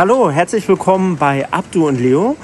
[0.00, 2.34] Hallo, herzlich willkommen bei Abdu und Leo.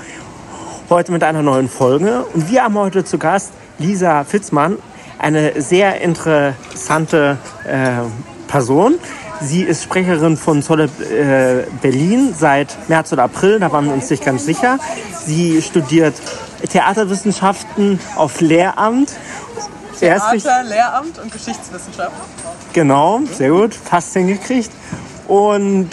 [0.90, 2.26] Heute mit einer neuen Folge.
[2.34, 4.76] Und wir haben heute zu Gast Lisa Fitzmann,
[5.18, 8.02] eine sehr interessante äh,
[8.46, 8.98] Person.
[9.40, 14.10] Sie ist Sprecherin von Zolle äh, Berlin seit März oder April, da waren wir uns
[14.10, 14.78] nicht ganz sicher.
[15.24, 16.16] Sie studiert
[16.68, 19.14] Theaterwissenschaften auf Lehramt.
[19.98, 22.12] Theater, Lehramt und Geschichtswissenschaft.
[22.74, 24.72] Genau, sehr gut, fast hingekriegt.
[25.26, 25.88] Und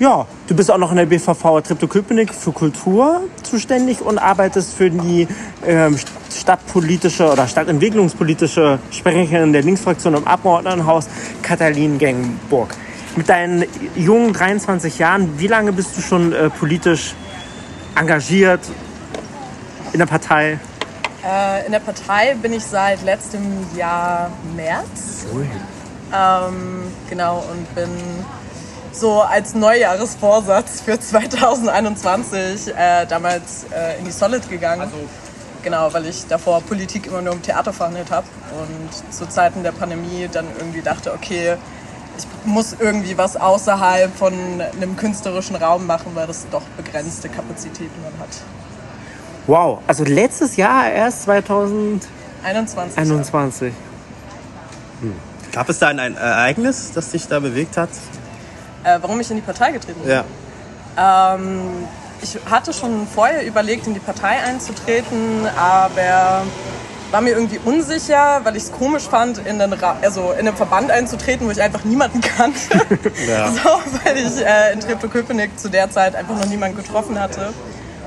[0.00, 4.90] ja, du bist auch noch in der BVV Treptow-Köpenick für Kultur zuständig und arbeitest für
[4.90, 5.28] die
[5.64, 5.96] ähm,
[6.28, 11.06] stadtpolitische oder stadtentwicklungspolitische Sprecherin der Linksfraktion im Abgeordnetenhaus,
[11.42, 12.74] Katalin Gengburg.
[13.14, 17.14] Mit deinen jungen 23 Jahren, wie lange bist du schon äh, politisch
[17.94, 18.60] engagiert
[19.92, 20.58] in der Partei?
[21.24, 23.42] Äh, in der Partei bin ich seit letztem
[23.76, 25.26] Jahr März.
[26.12, 27.88] Ähm, genau, und bin
[28.92, 34.82] so als Neujahresvorsatz für 2021 äh, damals äh, in die Solid gegangen.
[34.82, 34.96] Also
[35.62, 39.72] genau, weil ich davor Politik immer nur im Theater verhandelt habe und zu Zeiten der
[39.72, 41.56] Pandemie dann irgendwie dachte, okay,
[42.18, 48.02] ich muss irgendwie was außerhalb von einem künstlerischen Raum machen, weil das doch begrenzte Kapazitäten
[48.02, 48.36] man hat.
[49.46, 52.98] Wow, also letztes Jahr erst 2021.
[52.98, 53.72] 21.
[55.00, 55.14] Hm.
[55.52, 57.88] Gab es da ein Ereignis, das dich da bewegt hat?
[58.84, 60.10] Äh, warum ich in die Partei getreten bin?
[60.10, 60.24] Ja.
[61.34, 61.86] Ähm,
[62.22, 66.42] ich hatte schon vorher überlegt, in die Partei einzutreten, aber
[67.10, 70.90] war mir irgendwie unsicher, weil ich es komisch fand, in den also in einen Verband
[70.90, 72.60] einzutreten, wo ich einfach niemanden kannte.
[73.28, 73.50] ja.
[73.50, 73.68] so,
[74.04, 77.52] weil ich äh, in Treptow-Köpenick zu der Zeit einfach noch niemanden getroffen hatte.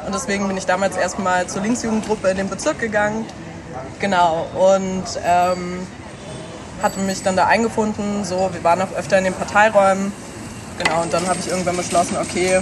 [0.06, 3.26] Und deswegen bin ich damals erstmal zur Linksjugendgruppe in den Bezirk gegangen.
[4.00, 4.48] Genau.
[4.56, 5.86] Und ähm,
[6.82, 8.24] hatte mich dann da eingefunden.
[8.24, 10.12] So, wir waren auch öfter in den Parteiräumen.
[10.78, 12.60] Genau, und dann habe ich irgendwann beschlossen, okay,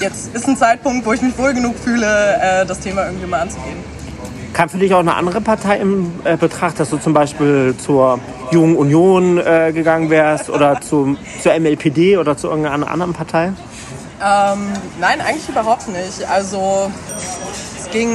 [0.00, 2.06] jetzt ist ein Zeitpunkt, wo ich mich wohl genug fühle,
[2.40, 3.76] äh, das Thema irgendwie mal anzugehen.
[4.52, 8.18] Kam für dich auch eine andere Partei im äh, Betracht, dass du zum Beispiel zur
[8.50, 13.52] Jungen Union äh, gegangen wärst oder zum, zur MLPD oder zu irgendeiner anderen Partei?
[14.24, 16.26] Ähm, nein, eigentlich überhaupt nicht.
[16.30, 16.90] Also
[17.78, 18.08] es ging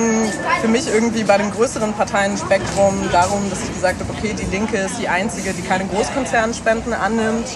[0.62, 4.78] für mich irgendwie bei dem größeren Parteienspektrum darum, dass ich gesagt habe, okay, die Linke
[4.78, 7.48] ist die einzige, die keine Großkonzernspenden annimmt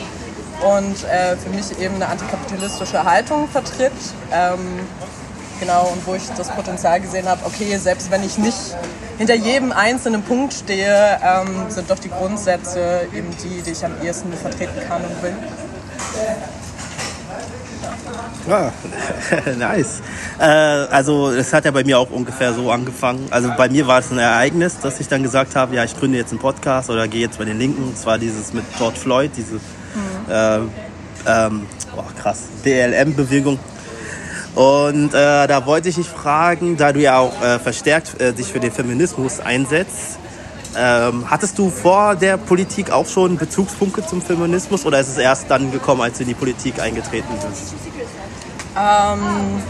[0.61, 3.91] und äh, für mich eben eine antikapitalistische Haltung vertritt.
[4.31, 4.79] Ähm,
[5.59, 8.75] genau, und wo ich das Potenzial gesehen habe, okay, selbst wenn ich nicht
[9.17, 13.93] hinter jedem einzelnen Punkt stehe, ähm, sind doch die Grundsätze eben die, die ich am
[14.01, 15.35] ehesten vertreten kann und will.
[18.47, 18.71] Ja,
[19.57, 20.01] nice.
[20.39, 23.27] Äh, also es hat ja bei mir auch ungefähr so angefangen.
[23.31, 26.17] Also bei mir war es ein Ereignis, dass ich dann gesagt habe, ja, ich gründe
[26.17, 27.83] jetzt einen Podcast oder gehe jetzt bei den Linken.
[27.83, 29.59] Und zwar dieses mit George Floyd, diese
[30.29, 30.59] äh,
[31.27, 33.59] ähm, oh, krass, BLM-Bewegung.
[34.55, 38.51] Und äh, da wollte ich dich fragen, da du ja auch äh, verstärkt äh, dich
[38.51, 40.17] für den Feminismus einsetzt,
[40.77, 45.49] ähm, hattest du vor der Politik auch schon Bezugspunkte zum Feminismus oder ist es erst
[45.49, 47.73] dann gekommen, als du in die Politik eingetreten bist?
[48.77, 49.61] Ähm,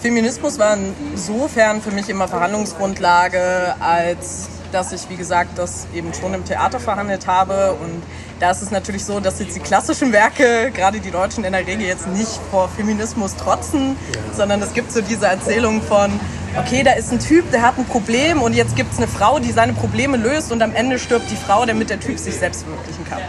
[0.00, 0.76] Feminismus war
[1.12, 6.80] insofern für mich immer Verhandlungsgrundlage, als dass ich, wie gesagt, das eben schon im Theater
[6.80, 8.02] verhandelt habe und
[8.42, 11.64] da ist es natürlich so, dass jetzt die klassischen Werke, gerade die Deutschen in der
[11.64, 14.34] Regel jetzt nicht vor Feminismus trotzen, ja.
[14.36, 16.10] sondern es gibt so diese Erzählung von,
[16.58, 19.38] okay, da ist ein Typ, der hat ein Problem und jetzt gibt es eine Frau,
[19.38, 22.64] die seine Probleme löst und am Ende stirbt die Frau, damit der Typ sich selbst
[22.64, 23.20] verwirklichen kann.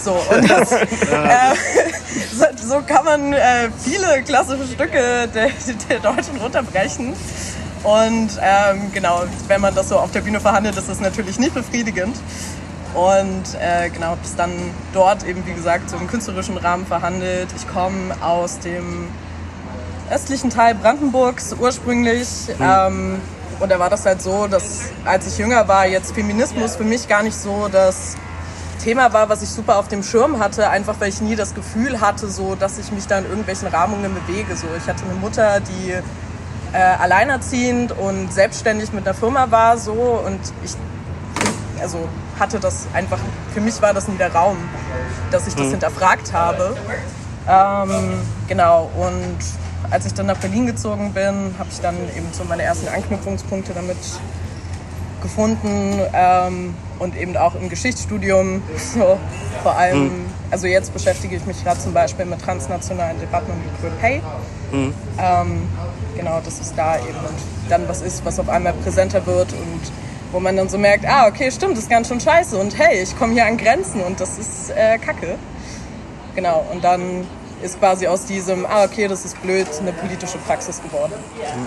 [0.00, 0.78] So, das, äh,
[2.34, 5.50] so, so, kann man äh, viele klassische Stücke der,
[5.90, 7.12] der Deutschen runterbrechen.
[7.82, 11.52] Und ähm, genau, wenn man das so auf der Bühne verhandelt, ist das natürlich nicht
[11.52, 12.16] befriedigend.
[12.94, 14.52] Und äh, genau, habe es dann
[14.92, 17.48] dort eben, wie gesagt, so im künstlerischen Rahmen verhandelt.
[17.56, 19.08] Ich komme aus dem
[20.10, 22.28] östlichen Teil Brandenburgs ursprünglich.
[22.58, 22.64] Mhm.
[22.64, 23.20] Ähm,
[23.60, 27.08] und da war das halt so, dass als ich jünger war, jetzt Feminismus für mich
[27.08, 28.16] gar nicht so das
[28.82, 32.00] Thema war, was ich super auf dem Schirm hatte, einfach weil ich nie das Gefühl
[32.00, 34.54] hatte, so, dass ich mich da in irgendwelchen Rahmungen bewege.
[34.56, 39.92] So, ich hatte eine Mutter, die äh, alleinerziehend und selbstständig mit einer Firma war so
[39.92, 40.72] und ich
[41.80, 42.08] also
[42.38, 43.18] hatte das einfach,
[43.52, 44.56] für mich war das nie der Raum,
[45.30, 45.72] dass ich das mhm.
[45.72, 46.76] hinterfragt habe.
[47.48, 49.38] Ähm, genau, und
[49.90, 53.72] als ich dann nach Berlin gezogen bin, habe ich dann eben so meine ersten Anknüpfungspunkte
[53.74, 53.98] damit
[55.22, 58.62] gefunden ähm, und eben auch im Geschichtsstudium
[58.94, 59.18] so
[59.62, 60.24] vor allem, mhm.
[60.50, 64.22] also jetzt beschäftige ich mich gerade zum Beispiel mit transnationalen Debatten um Equal Pay.
[64.72, 64.94] Mhm.
[65.18, 65.68] Ähm,
[66.16, 67.14] genau, das ist da eben
[67.68, 69.80] dann was ist, was auf einmal präsenter wird und
[70.34, 73.02] wo man dann so merkt, ah, okay, stimmt, das ist ganz schön scheiße und hey,
[73.02, 75.38] ich komme hier an Grenzen und das ist äh, Kacke.
[76.34, 77.24] Genau, und dann
[77.62, 81.12] ist quasi aus diesem, ah okay, das ist blöd, eine politische Praxis geworden.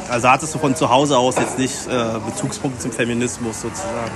[0.09, 4.11] Also hattest du von zu Hause aus jetzt nicht äh, Bezugspunkte zum Feminismus sozusagen?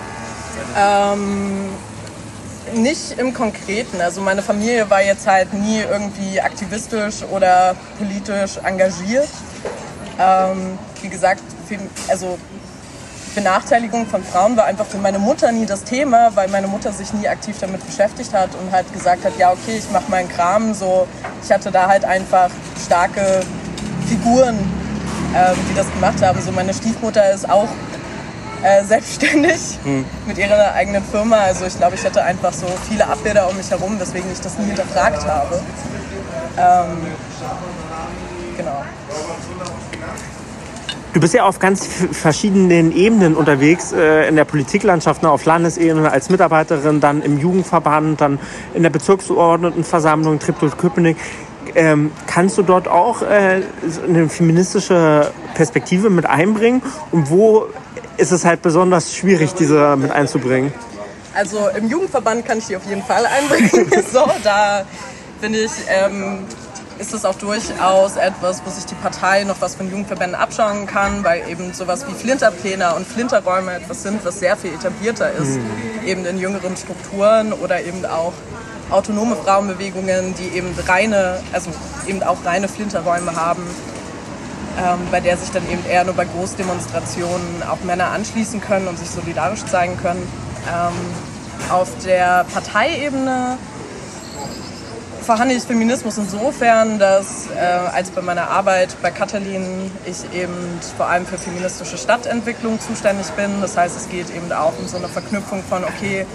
[0.78, 1.70] Ähm,
[2.76, 4.02] nicht im Konkreten.
[4.02, 9.30] Also meine Familie war jetzt halt nie irgendwie aktivistisch oder politisch engagiert.
[10.20, 11.42] Ähm, wie gesagt,
[12.10, 12.38] also
[13.36, 17.14] Benachteiligung von Frauen war einfach für meine Mutter nie das Thema, weil meine Mutter sich
[17.14, 20.74] nie aktiv damit beschäftigt hat und halt gesagt hat, ja okay, ich mache meinen Kram.
[20.74, 21.08] So,
[21.44, 22.50] ich hatte da halt einfach
[22.84, 23.42] starke
[24.08, 24.58] Figuren,
[25.36, 26.42] ähm, die das gemacht haben.
[26.42, 27.70] So meine Stiefmutter ist auch
[28.64, 30.06] äh, selbstständig hm.
[30.28, 31.38] mit ihrer eigenen Firma.
[31.38, 34.58] Also ich glaube, ich hatte einfach so viele Abbilder um mich herum, weswegen ich das
[34.58, 35.62] nie hinterfragt habe.
[36.58, 37.08] Ähm,
[38.58, 38.84] genau.
[41.14, 46.10] Du bist ja auf ganz verschiedenen Ebenen unterwegs, äh, in der Politiklandschaft, ne, auf Landesebene,
[46.10, 48.40] als Mitarbeiterin, dann im Jugendverband, dann
[48.74, 51.18] in der Bezirksverordnetenversammlung Treptow-Köpenick.
[51.76, 53.62] Ähm, kannst du dort auch äh,
[54.08, 56.82] eine feministische Perspektive mit einbringen?
[57.12, 57.66] Und wo
[58.16, 60.74] ist es halt besonders schwierig, diese mit einzubringen?
[61.34, 63.70] Also im Jugendverband kann ich die auf jeden Fall einbringen.
[64.14, 64.86] so, da
[65.42, 66.46] bin ich ähm,
[67.02, 71.24] ist es auch durchaus etwas, wo sich die Partei noch was von Jugendverbänden abschauen kann,
[71.24, 76.06] weil eben sowas wie Flinterpläne und Flinterräume etwas sind, was sehr viel etablierter ist, mhm.
[76.06, 78.34] eben in jüngeren Strukturen oder eben auch
[78.92, 81.72] autonome Frauenbewegungen, die eben reine, also
[82.06, 83.64] eben auch reine Flinterräume haben,
[84.78, 89.00] ähm, bei der sich dann eben eher nur bei Großdemonstrationen auch Männer anschließen können und
[89.00, 90.22] sich solidarisch zeigen können.
[90.70, 93.58] Ähm, auf der Parteiebene
[95.22, 100.54] verhandle ich Feminismus insofern, dass äh, als bei meiner Arbeit bei Katalin ich eben
[100.98, 103.62] vor allem für feministische Stadtentwicklung zuständig bin.
[103.62, 106.26] Das heißt, es geht eben auch um so eine Verknüpfung von, okay,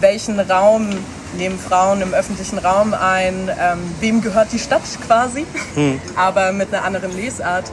[0.00, 0.90] welchen Raum
[1.36, 6.00] nehmen Frauen im öffentlichen Raum ein, ähm, wem gehört die Stadt quasi, hm.
[6.16, 7.70] aber mit einer anderen Lesart.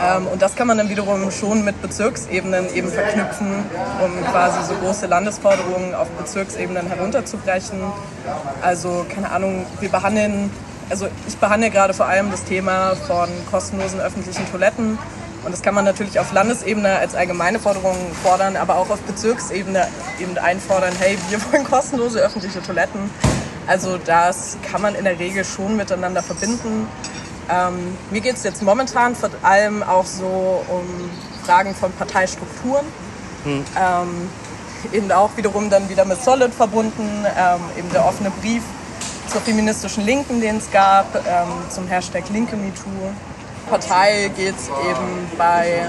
[0.00, 3.64] Ähm, und das kann man dann wiederum schon mit Bezirksebenen eben verknüpfen,
[4.04, 7.80] um quasi so große Landesforderungen auf Bezirksebenen herunterzubrechen.
[8.62, 10.50] Also keine Ahnung, wir behandeln,
[10.90, 14.98] also ich behandle gerade vor allem das Thema von kostenlosen öffentlichen Toiletten.
[15.44, 19.86] Und das kann man natürlich auf Landesebene als allgemeine Forderung fordern, aber auch auf Bezirksebene
[20.20, 23.10] eben einfordern, hey, wir wollen kostenlose öffentliche Toiletten.
[23.66, 26.86] Also das kann man in der Regel schon miteinander verbinden.
[27.50, 31.10] Ähm, mir geht es jetzt momentan vor allem auch so um
[31.44, 32.84] Fragen von Parteistrukturen.
[33.44, 33.64] Hm.
[33.78, 34.30] Ähm,
[34.92, 38.62] eben auch wiederum dann wieder mit Solid verbunden, ähm, eben der offene Brief
[39.28, 42.90] zur feministischen Linken, den es gab, ähm, zum Hashtag Linke MeToo.
[43.68, 45.82] Partei geht es eben bei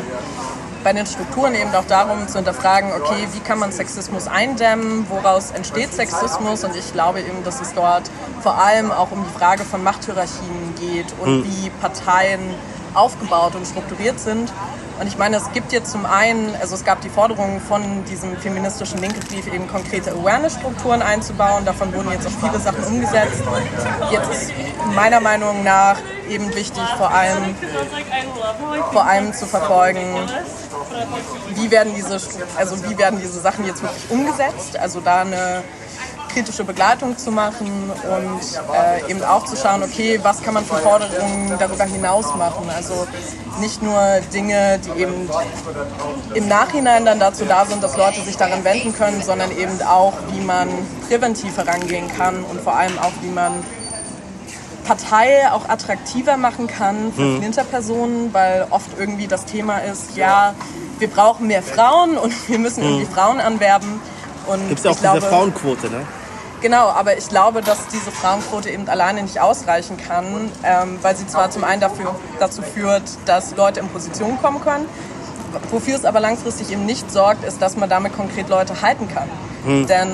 [0.84, 5.52] bei den Strukturen eben auch darum zu hinterfragen, okay, wie kann man Sexismus eindämmen, woraus
[5.52, 8.10] entsteht Sexismus und ich glaube eben, dass es dort
[8.42, 11.44] vor allem auch um die Frage von Machthierarchien geht und mhm.
[11.46, 12.56] wie Parteien
[12.94, 14.52] aufgebaut und strukturiert sind.
[15.00, 18.36] Und ich meine, es gibt jetzt zum einen, also es gab die Forderung von diesem
[18.36, 21.64] feministischen Linkebrief eben konkrete Awareness-Strukturen einzubauen.
[21.64, 23.42] Davon wurden jetzt auch viele Sachen umgesetzt.
[24.12, 24.54] Jetzt ist
[24.94, 25.98] meiner Meinung nach
[26.30, 27.56] eben wichtig, vor allem,
[28.92, 30.04] vor allem zu verfolgen,
[31.56, 32.20] wie werden diese,
[32.58, 34.78] also wie werden diese Sachen jetzt wirklich umgesetzt.
[34.78, 35.64] Also da eine
[36.30, 38.42] kritische Begleitung zu machen und
[38.74, 42.70] äh, eben auch zu schauen, okay, was kann man für Forderungen darüber hinaus machen.
[42.76, 43.08] Also
[43.60, 44.00] nicht nur
[44.34, 45.30] Dinge, die eben
[46.34, 50.14] im Nachhinein dann dazu da sind, dass Leute sich daran wenden können, sondern eben auch,
[50.32, 50.70] wie man
[51.08, 53.54] präventiv herangehen kann und vor allem auch, wie man
[54.86, 57.38] Partei auch attraktiver machen kann für mhm.
[57.40, 60.56] Flinterpersonen, weil oft irgendwie das Thema ist, ja,
[60.98, 63.12] wir brauchen mehr Frauen und wir müssen irgendwie mhm.
[63.12, 64.02] Frauen anwerben.
[64.68, 66.08] Gibt es auch diese Frauenquote, ne?
[66.62, 71.26] Genau, aber ich glaube, dass diese Frauenquote eben alleine nicht ausreichen kann, ähm, weil sie
[71.26, 74.86] zwar zum einen dafür, dazu führt, dass Leute in Position kommen können,
[75.72, 79.30] wofür es aber langfristig eben nicht sorgt, ist, dass man damit konkret Leute halten kann.
[79.66, 79.88] Hm.
[79.88, 80.10] Denn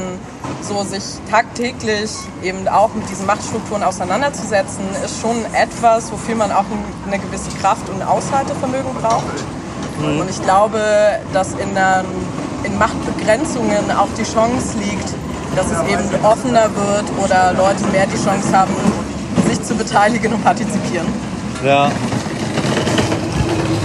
[0.61, 2.11] so sich tagtäglich
[2.43, 6.65] eben auch mit diesen Machtstrukturen auseinanderzusetzen, ist schon etwas, wofür man auch
[7.07, 9.23] eine gewisse Kraft und Aushaltevermögen braucht.
[9.99, 10.19] Hm.
[10.19, 10.79] Und ich glaube,
[11.33, 12.05] dass in, der,
[12.63, 15.13] in Machtbegrenzungen auch die Chance liegt,
[15.55, 18.73] dass es eben offener wird oder Leute mehr die Chance haben,
[19.47, 21.07] sich zu beteiligen und partizipieren.
[21.63, 21.89] Ja.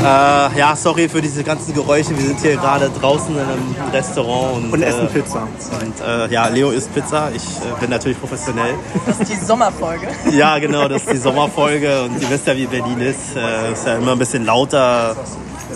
[0.02, 2.16] Äh, ja, sorry für diese ganzen Geräusche.
[2.16, 5.42] Wir sind hier gerade draußen in einem Restaurant und, und essen äh, Pizza.
[5.42, 7.30] Und äh, ja, Leo isst Pizza.
[7.34, 8.74] Ich äh, bin natürlich professionell.
[9.06, 10.08] Das ist die Sommerfolge.
[10.32, 12.04] ja, genau, das ist die Sommerfolge.
[12.04, 13.36] Und ihr wisst ja, wie Berlin ist.
[13.36, 15.16] Äh, ist ja immer ein bisschen lauter.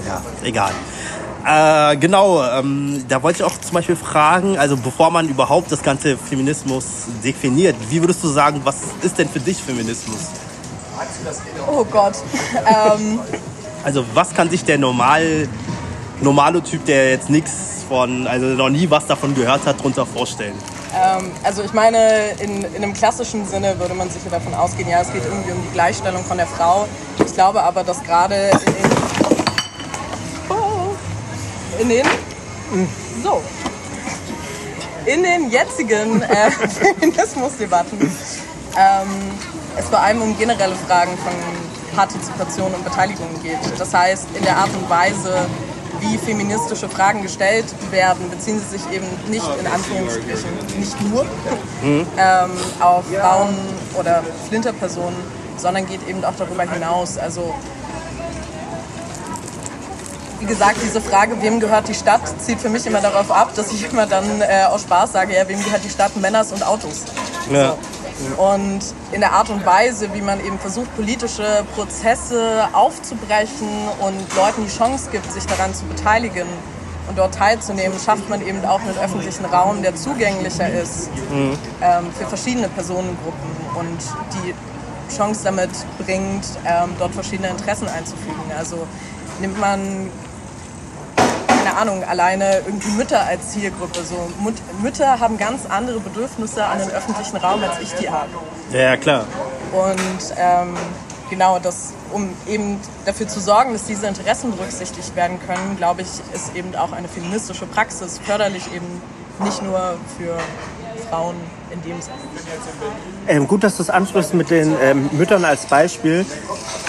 [0.06, 0.72] Ja, egal.
[1.46, 5.82] Äh, genau, ähm, da wollte ich auch zum Beispiel fragen, also bevor man überhaupt das
[5.82, 6.84] ganze Feminismus
[7.22, 10.30] definiert, wie würdest du sagen, was ist denn für dich Feminismus?
[11.70, 12.14] Oh Gott.
[12.66, 13.18] ähm,
[13.84, 15.46] Also was kann sich der normal,
[16.22, 20.54] normale Typ, der jetzt nichts von, also noch nie was davon gehört hat, darunter vorstellen?
[20.94, 25.00] ähm, also ich meine, in, in einem klassischen Sinne würde man sicher davon ausgehen, ja,
[25.00, 26.86] es geht irgendwie um die Gleichstellung von der Frau.
[27.24, 29.13] Ich glaube aber, dass gerade in
[31.80, 32.06] in den...
[33.22, 33.42] So.
[35.06, 38.00] In den jetzigen äh, Feminismusdebatten
[38.76, 39.08] ähm,
[39.76, 41.32] es vor allem um generelle Fragen von
[41.94, 43.58] Partizipation und Beteiligung geht.
[43.78, 45.46] Das heißt, in der Art und Weise,
[46.00, 51.24] wie feministische Fragen gestellt werden, beziehen sie sich eben nicht in Anführungsstrichen, nicht nur
[51.82, 52.50] ähm,
[52.80, 53.54] auf Frauen
[53.98, 55.16] oder Flinterpersonen,
[55.56, 57.16] sondern geht eben auch darüber hinaus.
[57.16, 57.54] Also
[60.44, 63.72] wie gesagt, diese Frage, wem gehört die Stadt, zieht für mich immer darauf ab, dass
[63.72, 67.04] ich immer dann äh, aus Spaß sage, ja, wem gehört die Stadt, Männers und Autos.
[67.50, 67.76] Ja.
[68.36, 68.80] Und
[69.12, 73.68] in der Art und Weise, wie man eben versucht, politische Prozesse aufzubrechen
[74.00, 76.46] und Leuten die Chance gibt, sich daran zu beteiligen
[77.08, 81.08] und dort teilzunehmen, schafft man eben auch einen öffentlichen Raum, der zugänglicher ist
[81.80, 83.98] ähm, für verschiedene Personengruppen und
[84.34, 84.54] die
[85.14, 85.70] Chance damit
[86.04, 88.42] bringt, ähm, dort verschiedene Interessen einzufügen.
[88.58, 88.86] Also
[89.40, 90.10] nimmt man
[91.64, 94.04] keine Ahnung, alleine irgendwie Mütter als Zielgruppe.
[94.04, 98.28] So, Mut Mütter haben ganz andere Bedürfnisse an den öffentlichen Raum, als ich die habe.
[98.70, 99.24] Ja, klar.
[99.72, 100.76] Und ähm,
[101.30, 106.08] genau, das, um eben dafür zu sorgen, dass diese Interessen berücksichtigt werden können, glaube ich,
[106.34, 109.00] ist eben auch eine feministische Praxis förderlich eben
[109.42, 110.38] nicht nur für
[111.14, 111.36] Frauen
[111.70, 112.16] in dem Sinne.
[113.28, 116.26] Ähm, gut, dass du es ansprichst mit den ähm, Müttern als Beispiel.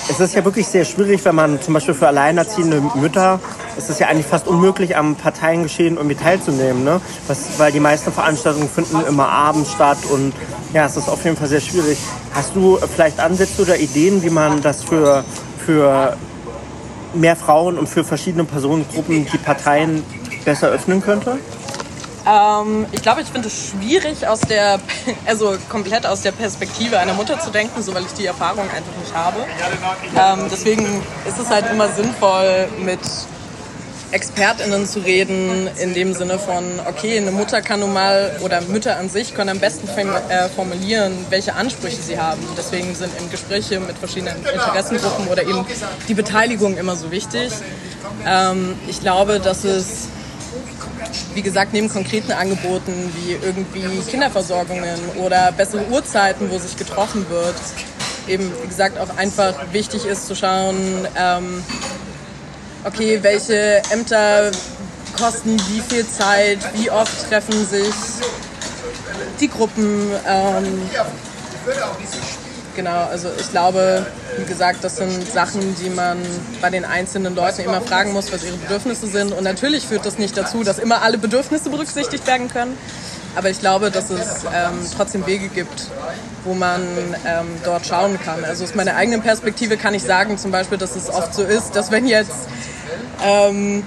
[0.09, 3.39] Es ist ja wirklich sehr schwierig, wenn man zum Beispiel für alleinerziehende Mütter,
[3.77, 7.01] es ist ja eigentlich fast unmöglich, am Parteiengeschehen irgendwie teilzunehmen, ne?
[7.27, 10.33] Was, weil die meisten Veranstaltungen finden immer abends statt und
[10.73, 11.97] ja, es ist auf jeden Fall sehr schwierig.
[12.33, 15.23] Hast du vielleicht Ansätze oder Ideen, wie man das für,
[15.65, 16.15] für
[17.13, 20.03] mehr Frauen und für verschiedene Personengruppen die Parteien
[20.45, 21.37] besser öffnen könnte?
[22.27, 24.79] Ähm, ich glaube, ich finde es schwierig, aus der,
[25.25, 28.95] also komplett aus der Perspektive einer Mutter zu denken, so weil ich die Erfahrung einfach
[28.99, 29.45] nicht habe.
[30.17, 30.85] Ähm, deswegen
[31.27, 32.99] ist es halt immer sinnvoll, mit
[34.11, 38.97] ExpertInnen zu reden, in dem Sinne von, okay, eine Mutter kann nun mal, oder Mütter
[38.97, 42.41] an sich können am besten äh, formulieren, welche Ansprüche sie haben.
[42.57, 45.65] Deswegen sind in Gespräche mit verschiedenen Interessengruppen oder eben
[46.07, 47.51] die Beteiligung immer so wichtig.
[48.25, 50.07] Ähm, ich glaube, dass es
[51.33, 57.55] wie gesagt, neben konkreten Angeboten wie irgendwie Kinderversorgungen oder bessere Uhrzeiten, wo sich getroffen wird,
[58.27, 61.63] eben, wie gesagt, auch einfach wichtig ist zu schauen, ähm,
[62.83, 64.51] okay, welche Ämter
[65.17, 67.93] kosten wie viel Zeit, wie oft treffen sich
[69.39, 70.11] die Gruppen.
[70.27, 70.89] Ähm,
[72.75, 74.05] genau, also ich glaube,
[74.37, 76.17] wie gesagt, das sind Sachen, die man
[76.61, 79.31] bei den einzelnen Leuten immer fragen muss, was ihre Bedürfnisse sind.
[79.31, 82.77] Und natürlich führt das nicht dazu, dass immer alle Bedürfnisse berücksichtigt werden können.
[83.35, 85.89] Aber ich glaube, dass es ähm, trotzdem Wege gibt,
[86.45, 86.81] wo man
[87.25, 88.45] ähm, dort schauen kann.
[88.45, 91.75] Also aus meiner eigenen Perspektive kann ich sagen, zum Beispiel, dass es oft so ist,
[91.75, 92.47] dass wenn jetzt
[93.23, 93.83] ähm,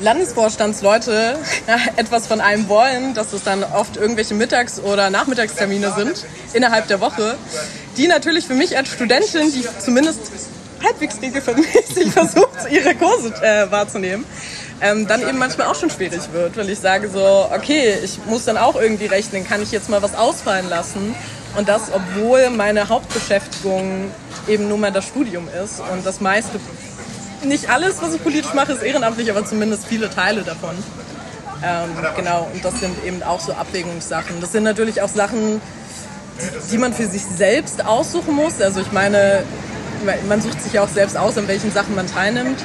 [0.00, 1.38] Landesvorstandsleute
[1.96, 7.00] etwas von einem wollen, dass es dann oft irgendwelche Mittags- oder Nachmittagstermine sind innerhalb der
[7.00, 7.36] Woche,
[7.96, 10.20] die natürlich für mich als Studentin, die zumindest
[10.82, 14.24] halbwegs regelmäßig versucht, ihre Kurse äh, wahrzunehmen,
[14.80, 18.44] ähm, dann eben manchmal auch schon schwierig wird, weil ich sage so, okay, ich muss
[18.44, 21.14] dann auch irgendwie rechnen, kann ich jetzt mal was ausfallen lassen?
[21.56, 24.10] Und das, obwohl meine Hauptbeschäftigung
[24.48, 26.58] eben nur mal das Studium ist und das meiste
[27.44, 30.74] nicht alles, was ich politisch mache, ist ehrenamtlich, aber zumindest viele Teile davon.
[31.62, 34.40] Ähm, genau, und das sind eben auch so Abwägungssachen.
[34.40, 35.60] Das sind natürlich auch Sachen,
[36.70, 38.60] die man für sich selbst aussuchen muss.
[38.60, 39.44] Also ich meine,
[40.28, 42.58] man sucht sich ja auch selbst aus, an welchen Sachen man teilnimmt.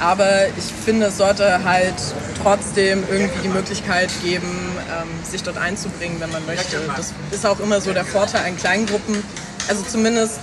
[0.00, 1.94] Aber ich finde, es sollte halt
[2.42, 6.78] trotzdem irgendwie die Möglichkeit geben, ähm, sich dort einzubringen, wenn man möchte.
[6.96, 9.22] Das ist auch immer so der Vorteil an Kleingruppen.
[9.68, 10.40] Also zumindest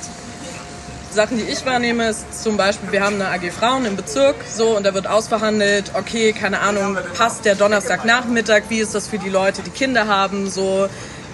[1.11, 4.77] Sachen, die ich wahrnehme, ist zum Beispiel, wir haben eine AG Frauen im Bezirk, so,
[4.77, 9.29] und da wird ausverhandelt, okay, keine Ahnung, passt der Donnerstagnachmittag, wie ist das für die
[9.29, 10.87] Leute, die Kinder haben, so.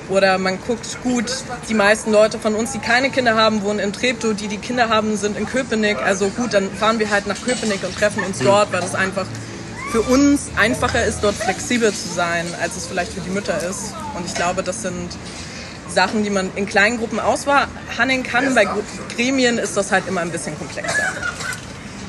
[0.08, 1.26] Oder man guckt gut,
[1.68, 4.90] die meisten Leute von uns, die keine Kinder haben, wohnen in Treptow, die die Kinder
[4.90, 5.98] haben, sind in Köpenick.
[5.98, 9.26] Also gut, dann fahren wir halt nach Köpenick und treffen uns dort, weil das einfach
[9.92, 13.96] für uns einfacher ist, dort flexibel zu sein, als es vielleicht für die Mütter ist.
[14.16, 15.10] Und ich glaube, das sind
[15.96, 18.54] Sachen, die man in kleinen Gruppen aushandeln kann.
[18.54, 18.68] Bei
[19.16, 21.12] Gremien ist das halt immer ein bisschen komplexer.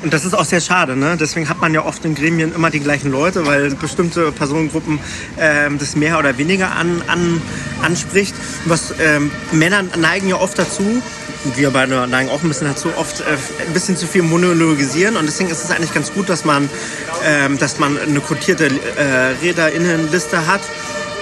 [0.03, 1.17] Und das ist auch sehr schade, ne?
[1.19, 4.99] Deswegen hat man ja oft in Gremien immer die gleichen Leute, weil bestimmte Personengruppen
[5.39, 7.41] ähm, das mehr oder weniger an, an,
[7.81, 8.35] anspricht.
[8.65, 11.01] Was ähm, Männer neigen ja oft dazu,
[11.55, 13.23] wir beide neigen auch ein bisschen dazu, oft äh,
[13.65, 15.17] ein bisschen zu viel monologisieren.
[15.17, 16.69] Und deswegen ist es eigentlich ganz gut, dass man,
[17.25, 20.61] ähm, dass man eine quotierte äh, Rederinnenliste hat.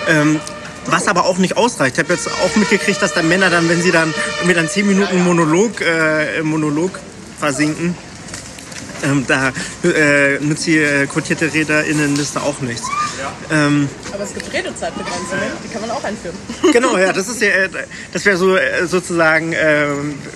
[0.10, 0.42] Ähm,
[0.88, 1.98] was aber auch nicht ausreicht.
[1.98, 4.14] Ich habe jetzt auch mitgekriegt, dass dann Männer dann, wenn sie dann
[4.46, 7.00] mit einem 10 Minuten Monolog, äh, Monolog
[7.40, 7.96] versinken,
[9.04, 9.52] ähm, da
[9.84, 12.88] äh, nützt die äh, quotierte RäderInnenliste auch nichts.
[13.52, 16.36] Ähm, Aber es gibt Redezeitbegrenzungen, die kann man auch einführen.
[16.72, 17.70] Genau, ja, das ist ja, äh,
[18.14, 19.88] das wäre so äh, sozusagen, äh,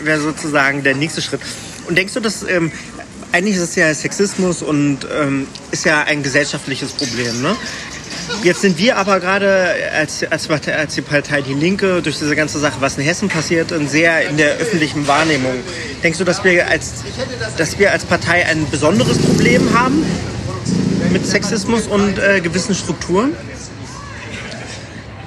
[0.04, 1.42] wäre sozusagen der nächste Schritt.
[1.88, 2.72] Und denkst du, dass ähm,
[3.32, 7.56] eigentlich ist es ja Sexismus und ähm, ist ja ein gesellschaftliches Problem, ne?
[8.44, 12.60] Jetzt sind wir aber gerade als, als, als die Partei Die Linke durch diese ganze
[12.60, 15.54] Sache, was in Hessen passiert, sehr in der öffentlichen Wahrnehmung.
[16.04, 17.04] Denkst du, dass wir als,
[17.58, 20.06] dass wir als Partei ein besonderes Problem haben
[21.12, 23.36] mit Sexismus und äh, gewissen Strukturen?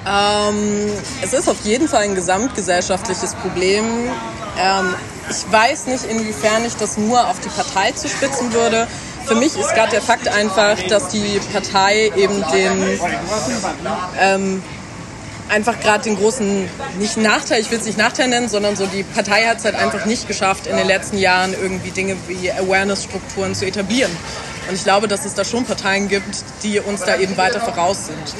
[0.05, 0.89] Ähm,
[1.21, 3.85] es ist auf jeden Fall ein gesamtgesellschaftliches Problem.
[4.59, 4.93] Ähm,
[5.29, 8.87] ich weiß nicht, inwiefern ich das nur auf die Partei zuspitzen würde
[9.25, 12.99] für mich ist gerade der Fakt einfach, dass die Partei eben den
[14.19, 14.63] ähm,
[15.49, 19.03] einfach gerade den großen, nicht Nachteil, ich will es nicht Nachteil nennen, sondern so die
[19.03, 23.55] Partei hat es halt einfach nicht geschafft, in den letzten Jahren irgendwie Dinge wie Awareness-Strukturen
[23.55, 24.11] zu etablieren.
[24.67, 28.07] Und ich glaube, dass es da schon Parteien gibt, die uns da eben weiter voraus
[28.07, 28.35] sind.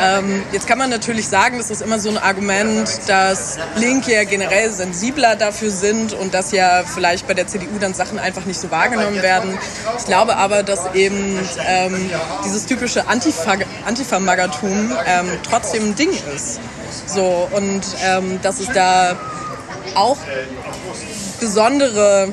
[0.00, 4.24] Ähm, jetzt kann man natürlich sagen, das ist immer so ein Argument, dass Linke ja
[4.24, 8.60] generell sensibler dafür sind und dass ja vielleicht bei der CDU dann Sachen einfach nicht
[8.60, 9.58] so wahrgenommen werden.
[9.98, 12.10] Ich glaube aber, dass eben ähm,
[12.44, 16.60] dieses typische Antifa-Magatum ähm, trotzdem ein Ding ist.
[17.06, 19.16] So, und ähm, dass es da
[19.94, 20.18] auch
[21.40, 22.28] besondere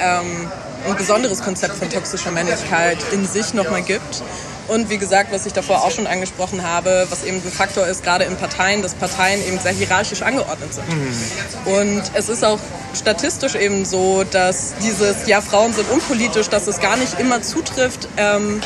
[0.00, 0.50] ähm,
[0.88, 4.22] ein besonderes Konzept von toxischer Männlichkeit in sich nochmal gibt.
[4.68, 8.04] Und wie gesagt, was ich davor auch schon angesprochen habe, was eben ein Faktor ist,
[8.04, 10.88] gerade in Parteien, dass Parteien eben sehr hierarchisch angeordnet sind.
[10.88, 11.72] Mhm.
[11.74, 12.60] Und es ist auch
[12.94, 18.08] statistisch eben so, dass dieses, ja, Frauen sind unpolitisch, dass es gar nicht immer zutrifft,
[18.16, 18.60] ähm,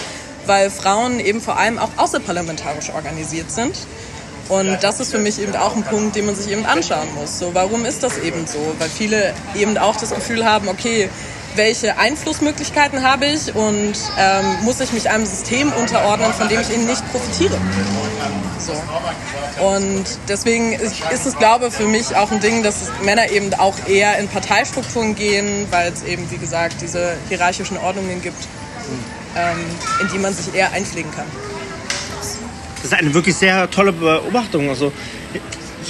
[0.45, 3.75] weil Frauen eben vor allem auch außerparlamentarisch organisiert sind.
[4.49, 7.39] Und das ist für mich eben auch ein Punkt, den man sich eben anschauen muss.
[7.39, 8.75] So, warum ist das eben so?
[8.79, 11.09] Weil viele eben auch das Gefühl haben, okay,
[11.57, 16.71] welche Einflussmöglichkeiten habe ich und ähm, muss ich mich einem System unterordnen, von dem ich
[16.71, 17.57] eben nicht profitiere.
[18.59, 18.73] So.
[19.65, 23.75] Und deswegen ist, es, glaube ich, für mich auch ein Ding, dass Männer eben auch
[23.87, 28.49] eher in Parteistrukturen gehen, weil es eben, wie gesagt, diese hierarchischen Ordnungen gibt,
[29.37, 29.65] ähm,
[30.01, 31.27] in die man sich eher einpflegen kann.
[32.85, 34.69] Das ist eine wirklich sehr tolle Beobachtung.
[34.69, 34.93] Also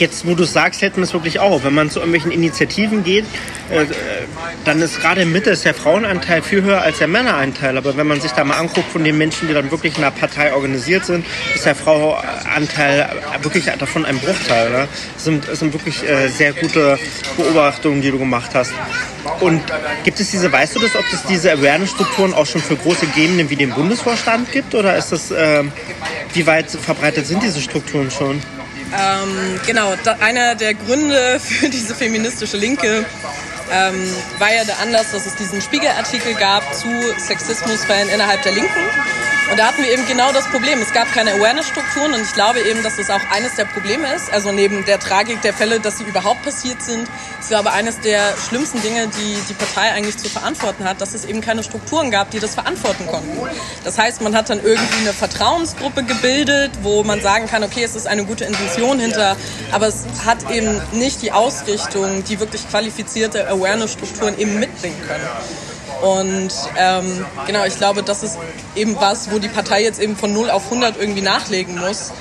[0.00, 1.64] jetzt, wo du sagst, hätten wir es wirklich auch.
[1.64, 3.24] Wenn man zu irgendwelchen Initiativen geht,
[3.70, 3.86] äh,
[4.64, 7.76] dann ist gerade in Mitte ist der Frauenanteil viel höher als der Männeranteil.
[7.76, 10.10] Aber wenn man sich da mal anguckt von den Menschen, die dann wirklich in einer
[10.10, 13.08] Partei organisiert sind, ist der Frauenanteil
[13.42, 14.70] wirklich davon ein Bruchteil.
[14.70, 14.88] Ne?
[15.14, 16.98] Das, sind, das sind wirklich äh, sehr gute
[17.36, 18.72] Beobachtungen, die du gemacht hast.
[19.40, 19.62] Und
[20.04, 23.48] gibt es diese, weißt du das, ob es diese Awareness-Strukturen auch schon für große Gremien
[23.50, 24.74] wie den Bundesvorstand gibt?
[24.74, 25.64] Oder ist das, äh,
[26.32, 28.40] wie weit verbreitet sind diese Strukturen schon?
[28.96, 33.04] Ähm, genau, da, einer der Gründe für diese feministische Linke
[33.72, 38.90] ähm, war ja der Anlass, dass es diesen Spiegelartikel gab zu Sexismusfällen innerhalb der Linken.
[39.50, 40.80] Und da hatten wir eben genau das Problem.
[40.80, 44.32] Es gab keine Awareness-Strukturen und ich glaube eben, dass das auch eines der Probleme ist.
[44.32, 47.06] Also neben der Tragik der Fälle, dass sie überhaupt passiert sind,
[47.38, 51.26] ist glaube eines der schlimmsten Dinge, die die Partei eigentlich zu verantworten hat, dass es
[51.26, 53.36] eben keine Strukturen gab, die das verantworten konnten.
[53.84, 57.94] Das heißt, man hat dann irgendwie eine Vertrauensgruppe gebildet, wo man sagen kann, okay, es
[57.94, 59.36] ist eine gute Intention hinter,
[59.72, 65.26] aber es hat eben nicht die Ausrichtung, die wirklich qualifizierte Awareness-Strukturen eben mitbringen können.
[66.02, 68.38] Und ähm, genau, ich glaube, das ist
[68.74, 72.12] eben was, wo die Partei jetzt eben von 0 auf 100 irgendwie nachlegen muss.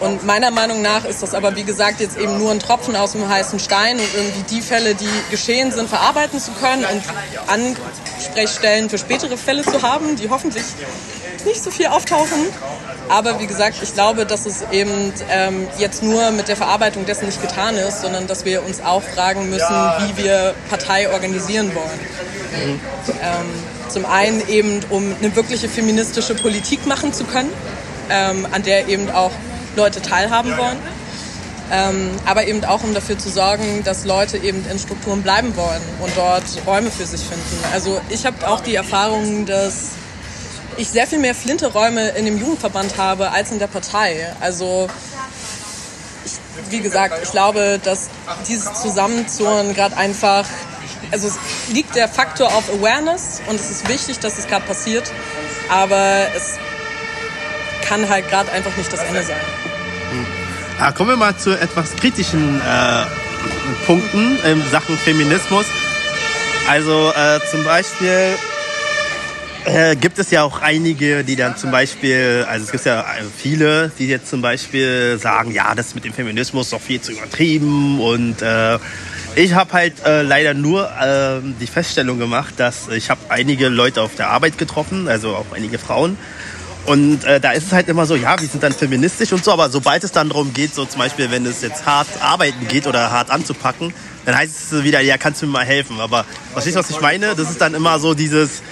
[0.00, 3.12] Und meiner Meinung nach ist das aber, wie gesagt, jetzt eben nur ein Tropfen aus
[3.12, 7.02] dem heißen Stein und irgendwie die Fälle, die geschehen sind, verarbeiten zu können und
[7.46, 10.64] Ansprechstellen für spätere Fälle zu haben, die hoffentlich
[11.44, 12.46] nicht so viel auftauchen.
[13.08, 17.26] Aber wie gesagt, ich glaube, dass es eben ähm, jetzt nur mit der Verarbeitung dessen
[17.26, 22.74] nicht getan ist, sondern dass wir uns auch fragen müssen, wie wir Partei organisieren wollen.
[22.74, 22.80] Mhm.
[23.22, 27.50] Ähm, zum einen eben, um eine wirkliche feministische Politik machen zu können,
[28.10, 29.32] ähm, an der eben auch
[29.78, 30.76] Leute teilhaben wollen.
[31.70, 35.82] Ähm, aber eben auch, um dafür zu sorgen, dass Leute eben in Strukturen bleiben wollen
[36.00, 37.62] und dort Räume für sich finden.
[37.72, 39.90] Also ich habe auch die Erfahrung, dass
[40.78, 44.34] ich sehr viel mehr Flinte-Räume in dem Jugendverband habe als in der Partei.
[44.40, 44.88] Also
[46.24, 46.32] ich,
[46.70, 48.08] wie gesagt, ich glaube, dass
[48.48, 50.46] dieses Zusammenzurren gerade einfach
[51.10, 51.38] also es
[51.72, 55.10] liegt der Faktor auf Awareness und es ist wichtig, dass es gerade passiert,
[55.68, 56.58] aber es
[57.86, 59.36] kann halt gerade einfach nicht das Ende sein.
[60.78, 63.04] Ja, kommen wir mal zu etwas kritischen äh,
[63.84, 65.66] Punkten in Sachen Feminismus.
[66.68, 68.36] Also äh, zum Beispiel
[69.64, 73.04] äh, gibt es ja auch einige, die dann zum Beispiel, also es gibt ja
[73.36, 77.10] viele, die jetzt zum Beispiel sagen, ja, das mit dem Feminismus ist doch viel zu
[77.10, 78.78] übertrieben und äh,
[79.34, 84.00] ich habe halt äh, leider nur äh, die Feststellung gemacht, dass ich habe einige Leute
[84.00, 86.16] auf der Arbeit getroffen, also auch einige Frauen.
[86.88, 89.52] Und äh, da ist es halt immer so, ja, wir sind dann feministisch und so,
[89.52, 92.86] aber sobald es dann darum geht, so zum Beispiel, wenn es jetzt hart arbeiten geht
[92.86, 93.92] oder hart anzupacken,
[94.24, 96.00] dann heißt es wieder, ja, kannst du mir mal helfen.
[96.00, 97.34] Aber verstehst du, was ich meine?
[97.34, 98.62] Das ist dann immer so dieses,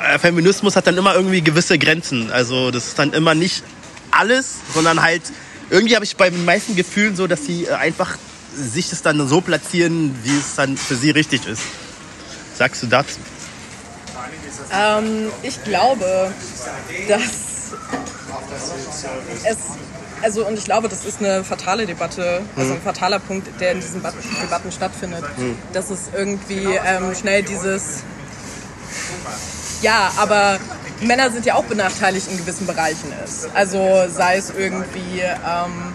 [0.00, 2.30] äh, Feminismus hat dann immer irgendwie gewisse Grenzen.
[2.30, 3.64] Also das ist dann immer nicht
[4.12, 5.22] alles, sondern halt,
[5.68, 8.16] irgendwie habe ich bei den meisten Gefühlen so, dass sie äh, einfach
[8.54, 11.62] sich das dann so platzieren, wie es dann für sie richtig ist.
[12.54, 13.16] Sagst du dazu?
[14.72, 16.32] Ähm, ich glaube,
[17.08, 17.47] dass
[19.44, 19.56] es,
[20.22, 23.80] also und ich glaube, das ist eine fatale Debatte, also ein fataler Punkt, der in
[23.80, 25.24] diesen Debatten stattfindet,
[25.72, 28.02] dass es irgendwie ähm, schnell dieses,
[29.82, 30.58] ja, aber
[31.00, 33.12] Männer sind ja auch benachteiligt in gewissen Bereichen.
[33.24, 33.48] Ist.
[33.54, 35.94] Also sei es irgendwie, ähm,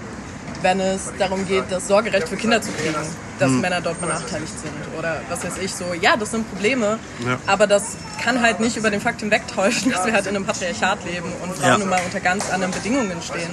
[0.64, 2.96] wenn es darum geht, das Sorgerecht für Kinder zu kriegen,
[3.40, 5.86] dass Männer dort benachteiligt sind oder was weiß ich so.
[6.00, 7.38] Ja, das sind Probleme, Ja.
[7.46, 11.04] aber das kann halt nicht über den Fakt hinwegtäuschen, dass wir halt in einem Patriarchat
[11.06, 11.78] leben und Frauen Ja.
[11.78, 13.50] nun mal unter ganz anderen Bedingungen stehen.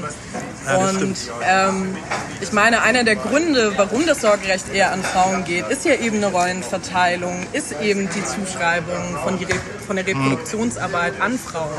[0.66, 1.96] Ja, und ähm,
[2.40, 6.18] ich meine, einer der Gründe, warum das Sorgerecht eher an Frauen geht, ist ja eben
[6.18, 9.54] eine Rollenverteilung, ist eben die Zuschreibung von, die Re
[9.86, 11.70] von der Reproduktionsarbeit an Frauen.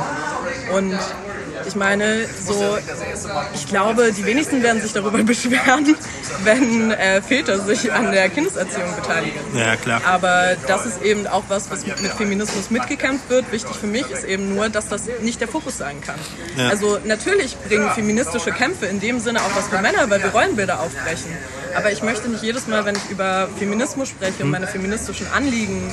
[0.76, 0.98] Und
[1.66, 2.78] ich meine, so,
[3.54, 5.96] ich glaube, die wenigsten werden sich darüber beschweren,
[6.44, 9.40] wenn äh, Väter sich an der Kindeserziehung beteiligen.
[9.56, 10.02] Ja, klar.
[10.06, 13.52] Aber das ist eben auch was, was mit mit Feminismus mitgekämpft wird.
[13.52, 16.20] Wichtig für mich ist eben nur, dass das nicht der Fokus sein kann.
[16.58, 16.70] Ja.
[16.70, 20.80] Also natürlich bringen feministische Kämpfe in dem Sinne auch was für Männer, weil wir Rollenbilder
[20.80, 21.32] aufbrechen.
[21.76, 25.92] Aber ich möchte nicht jedes Mal, wenn ich über Feminismus spreche und meine feministischen Anliegen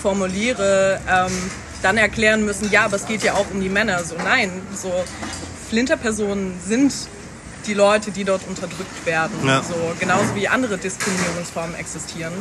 [0.00, 1.50] formuliere, ähm,
[1.82, 4.04] dann erklären müssen, ja, aber es geht ja auch um die Männer.
[4.04, 4.92] So nein, so
[5.68, 6.92] Flinterpersonen sind
[7.66, 9.34] die Leute, die dort unterdrückt werden.
[9.46, 9.62] Ja.
[9.62, 12.32] So, genauso wie andere Diskriminierungsformen existieren.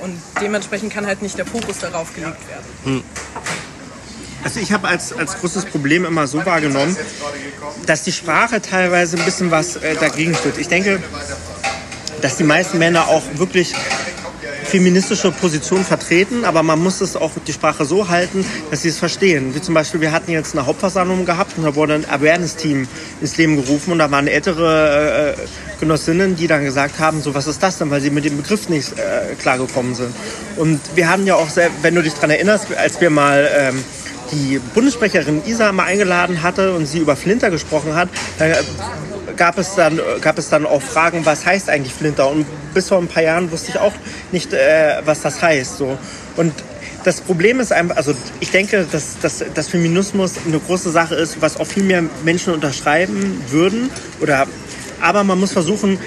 [0.00, 3.02] Und dementsprechend kann halt nicht der Fokus darauf gelegt werden.
[4.44, 6.96] Also ich habe als, als großes Problem immer so wahrgenommen,
[7.86, 10.58] dass die Sprache teilweise ein bisschen was äh, dagegen steht.
[10.58, 11.02] Ich denke,
[12.22, 13.74] dass die meisten Männer auch wirklich
[14.68, 18.98] feministische Positionen vertreten, aber man muss es auch die Sprache so halten, dass sie es
[18.98, 19.54] verstehen.
[19.54, 22.86] Wie zum Beispiel, wir hatten jetzt eine Hauptversammlung gehabt und da wurde ein Awareness-Team
[23.20, 27.46] ins Leben gerufen und da waren ältere äh, Genossinnen, die dann gesagt haben, so was
[27.46, 30.14] ist das denn, weil sie mit dem Begriff nicht äh, klargekommen sind.
[30.56, 33.84] Und wir haben ja auch, sehr, wenn du dich daran erinnerst, als wir mal ähm,
[34.32, 38.46] die Bundessprecherin Isa mal eingeladen hatte und sie über Flinter gesprochen hat, da
[39.38, 42.28] gab es dann, gab es dann auch Fragen, was heißt eigentlich Flinter?
[42.28, 43.94] Und bis vor ein paar Jahren wusste ich auch
[44.32, 45.78] nicht, äh, was das heißt.
[45.78, 45.96] So.
[46.36, 46.52] Und
[47.04, 51.40] das Problem ist einfach, also ich denke, dass, dass, dass Feminismus eine große Sache ist,
[51.40, 53.90] was auch viel mehr Menschen unterschreiben würden.
[54.20, 54.46] Oder,
[55.00, 55.98] aber man muss versuchen,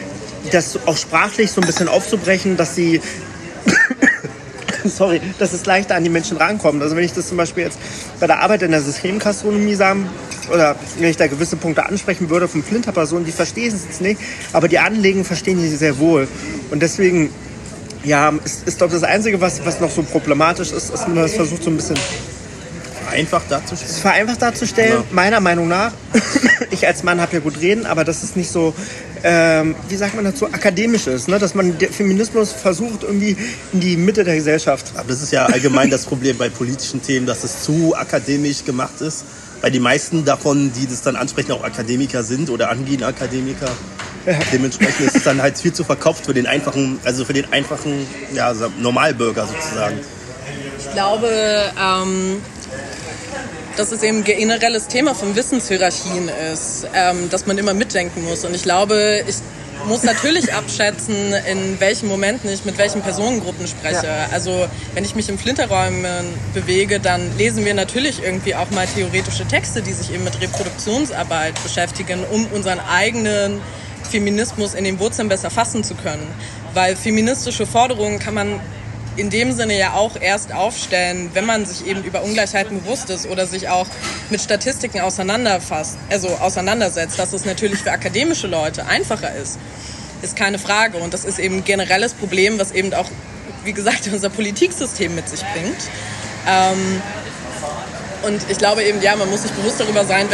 [0.51, 3.01] das auch sprachlich so ein bisschen aufzubrechen, dass sie
[4.85, 6.81] sorry, dass es leichter an die Menschen rankommt.
[6.81, 7.79] Also wenn ich das zum Beispiel jetzt
[8.19, 10.09] bei der Arbeit in der Systemgastronomie sagen,
[10.49, 14.19] oder wenn ich da gewisse Punkte ansprechen würde von Flinterpersonen, die verstehen es nicht,
[14.53, 16.27] aber die Anliegen verstehen die sehr wohl.
[16.71, 17.29] Und deswegen,
[18.03, 21.33] ja, ist, ist glaube das Einzige, was, was noch so problematisch ist, ist, man das
[21.33, 21.97] versucht so ein bisschen
[23.11, 23.93] Einfach darzustellen.
[24.01, 25.03] vereinfacht darzustellen, Ja.
[25.11, 25.91] meiner Meinung nach.
[26.71, 28.73] ich als Mann habe ja gut reden, aber das ist nicht so,
[29.23, 31.27] ähm, wie sagt man dazu, akademisch ist.
[31.27, 31.37] Ne?
[31.37, 33.35] Dass man Feminismus versucht, irgendwie
[33.73, 37.25] in die Mitte der Gesellschaft Aber das ist ja allgemein das Problem bei politischen Themen,
[37.25, 39.25] dass es zu akademisch gemacht ist.
[39.61, 43.69] Weil die meisten davon, die das dann ansprechen, auch Akademiker sind oder angehende Akademiker.
[44.51, 48.05] Dementsprechend ist es dann halt viel zu verkauft für den einfachen, also für den einfachen
[48.33, 49.99] ja, so- Normalbürger sozusagen.
[50.79, 51.29] Ich glaube,
[51.79, 52.41] ähm,
[53.77, 58.43] dass es eben ein generelles Thema von Wissenshierarchien ist, ähm, dass man immer mitdenken muss.
[58.45, 59.35] Und ich glaube, ich
[59.87, 64.09] muss natürlich abschätzen, in welchen Momenten ich mit welchen Personengruppen spreche.
[64.31, 69.45] Also wenn ich mich im Flinterräumen bewege, dann lesen wir natürlich irgendwie auch mal theoretische
[69.45, 73.61] Texte, die sich eben mit Reproduktionsarbeit beschäftigen, um unseren eigenen
[74.09, 76.27] Feminismus in den Wurzeln besser fassen zu können.
[76.73, 78.59] Weil feministische Forderungen kann man
[79.17, 83.27] in dem Sinne ja auch erst aufstellen, wenn man sich eben über Ungleichheiten bewusst ist
[83.27, 83.87] oder sich auch
[84.29, 89.59] mit Statistiken auseinanderfasst, also auseinandersetzt, dass es natürlich für akademische Leute einfacher ist,
[90.21, 90.97] ist keine Frage.
[90.97, 93.09] Und das ist eben ein generelles Problem, was eben auch
[93.63, 95.89] wie gesagt, unser Politiksystem mit sich bringt.
[96.47, 97.01] Ähm,
[98.23, 100.27] und ich glaube eben, ja, man muss sich bewusst darüber sein,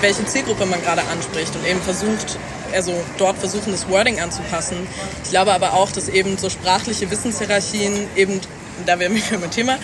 [0.00, 2.38] welche Zielgruppe man gerade anspricht und eben versucht,
[2.72, 4.76] also dort versuchen, das Wording anzupassen.
[5.24, 8.40] Ich glaube aber auch, dass eben so sprachliche Wissenshierarchien eben,
[8.86, 9.78] da wäre wir mit Thema,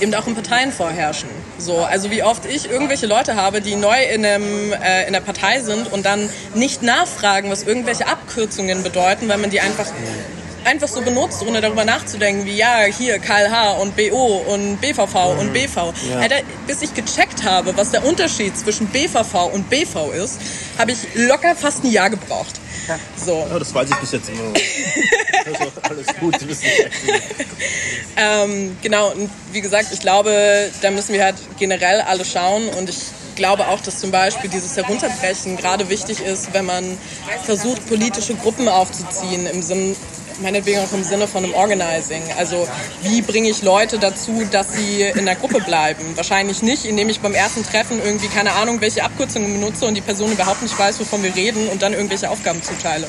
[0.00, 1.28] eben auch in Parteien vorherrschen.
[1.58, 5.20] So, also wie oft ich irgendwelche Leute habe, die neu in, einem, äh, in der
[5.20, 9.86] Partei sind und dann nicht nachfragen, was irgendwelche Abkürzungen bedeuten, weil man die einfach
[10.64, 15.38] einfach so benutzt, ohne darüber nachzudenken, wie ja, hier KLH und BO und BVV mhm.
[15.38, 15.92] und BV.
[16.10, 16.18] Ja.
[16.20, 20.40] Alter, bis ich gecheckt habe, was der Unterschied zwischen BVV und BV ist,
[20.78, 22.60] habe ich locker fast ein Jahr gebraucht.
[23.16, 23.46] So.
[23.50, 24.52] Ja, das weiß ich bis jetzt immer.
[25.44, 26.34] das ist alles gut.
[28.16, 32.88] ähm, genau, und wie gesagt, ich glaube, da müssen wir halt generell alle schauen und
[32.88, 32.98] ich
[33.36, 36.98] glaube auch, dass zum Beispiel dieses Herunterbrechen gerade wichtig ist, wenn man
[37.44, 39.94] versucht, politische Gruppen aufzuziehen, im Sinne
[40.40, 42.22] meinetwegen auch im Sinne von einem Organizing.
[42.38, 42.66] Also
[43.02, 46.16] wie bringe ich Leute dazu, dass sie in der Gruppe bleiben?
[46.16, 50.00] Wahrscheinlich nicht, indem ich beim ersten Treffen irgendwie keine Ahnung, welche Abkürzungen benutze und die
[50.00, 53.06] Person überhaupt nicht weiß, wovon wir reden und dann irgendwelche Aufgaben zuteile.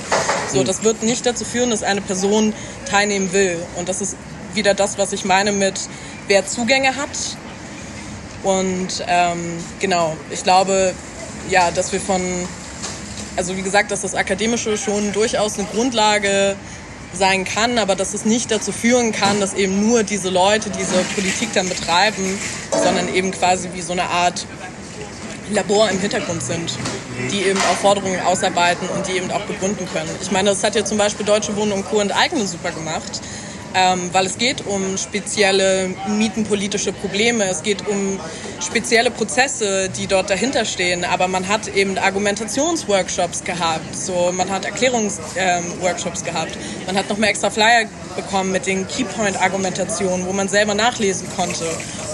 [0.52, 0.66] So, hm.
[0.66, 2.54] das wird nicht dazu führen, dass eine Person
[2.90, 3.58] teilnehmen will.
[3.76, 4.16] Und das ist
[4.54, 5.80] wieder das, was ich meine mit,
[6.28, 7.10] wer Zugänge hat.
[8.44, 10.94] Und ähm, genau, ich glaube,
[11.50, 12.22] ja, dass wir von,
[13.36, 16.56] also wie gesagt, dass das Akademische schon durchaus eine Grundlage
[17.14, 21.04] sein kann, aber dass es nicht dazu führen kann, dass eben nur diese Leute diese
[21.16, 22.40] Politik dann betreiben,
[22.72, 24.46] sondern eben quasi wie so eine Art
[25.52, 26.78] Labor im Hintergrund sind,
[27.32, 30.10] die eben auch Forderungen ausarbeiten und die eben auch begründen können.
[30.22, 32.00] Ich meine, das hat ja zum Beispiel Deutsche Wohnen und Co.
[32.00, 33.22] enteignen super gemacht
[33.74, 38.20] ähm, weil es geht um spezielle mietenpolitische Probleme, es geht um
[38.60, 44.66] spezielle Prozesse, die dort dahinter stehen, aber man hat eben Argumentationsworkshops gehabt, so man hat
[44.66, 50.50] Erklärungsworkshops ähm, gehabt, man hat noch mehr extra Flyer bekommen mit den Keypoint-Argumentationen, wo man
[50.50, 51.66] selber nachlesen konnte,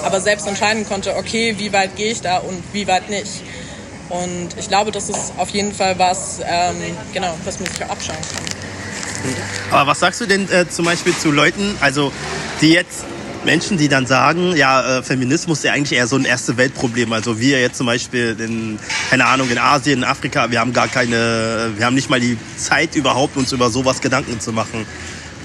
[0.03, 3.43] aber selbst entscheiden konnte, okay, wie weit gehe ich da und wie weit nicht.
[4.09, 6.75] Und ich glaube, das ist auf jeden Fall was, ähm,
[7.13, 8.66] genau, was man sich abschauen kann.
[9.71, 12.11] Aber was sagst du denn äh, zum Beispiel zu Leuten, also
[12.61, 13.05] die jetzt
[13.45, 17.13] Menschen, die dann sagen, ja, äh, Feminismus ist ja eigentlich eher so ein erste Weltproblem.
[17.13, 18.77] Also wir jetzt zum Beispiel in,
[19.09, 22.37] keine Ahnung, in Asien, in Afrika, wir haben gar keine, wir haben nicht mal die
[22.57, 24.85] Zeit überhaupt, uns über sowas Gedanken zu machen.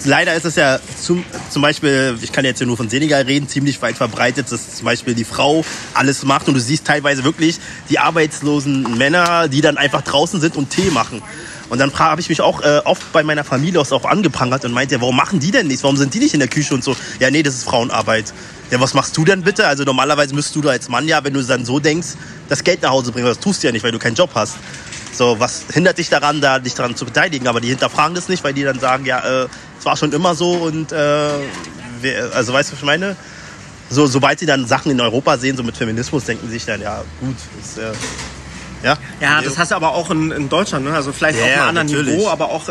[0.05, 3.47] Leider ist es ja zum, zum Beispiel, ich kann jetzt ja nur von Senegal reden,
[3.49, 5.65] ziemlich weit verbreitet, dass zum Beispiel die Frau
[5.95, 10.57] alles macht und du siehst teilweise wirklich die arbeitslosen Männer, die dann einfach draußen sind
[10.57, 11.23] und Tee machen.
[11.73, 14.73] Und dann habe ich mich auch äh, oft bei meiner Familie aus auch angeprangert und
[14.73, 15.83] meinte, warum machen die denn nichts?
[15.83, 16.95] Warum sind die nicht in der Küche und so?
[17.19, 18.35] Ja, nee, das ist Frauenarbeit.
[18.71, 19.67] Ja, was machst du denn bitte?
[19.67, 22.09] Also normalerweise müsstest du da als Mann ja, wenn du dann so denkst,
[22.51, 23.25] das Geld nach Hause bringen.
[23.25, 24.57] Das tust du ja nicht, weil du keinen Job hast.
[25.15, 27.49] So, was hindert dich daran, da dich daran zu beteiligen?
[27.49, 30.35] Aber die hinterfragen das nicht, weil die dann sagen, ja, äh, es war schon immer
[30.35, 31.31] so und äh,
[32.03, 33.17] wir, also weißt du, was ich meine?
[33.89, 36.83] So, sobald sie dann Sachen in Europa sehen, so mit Feminismus, denken sie sich dann,
[36.83, 37.93] ja, gut, ist, äh,
[38.83, 40.95] ja, ja das hast du aber auch in, in Deutschland, ne?
[40.95, 42.17] also vielleicht ja, auf einem anderen natürlich.
[42.17, 42.63] Niveau, aber auch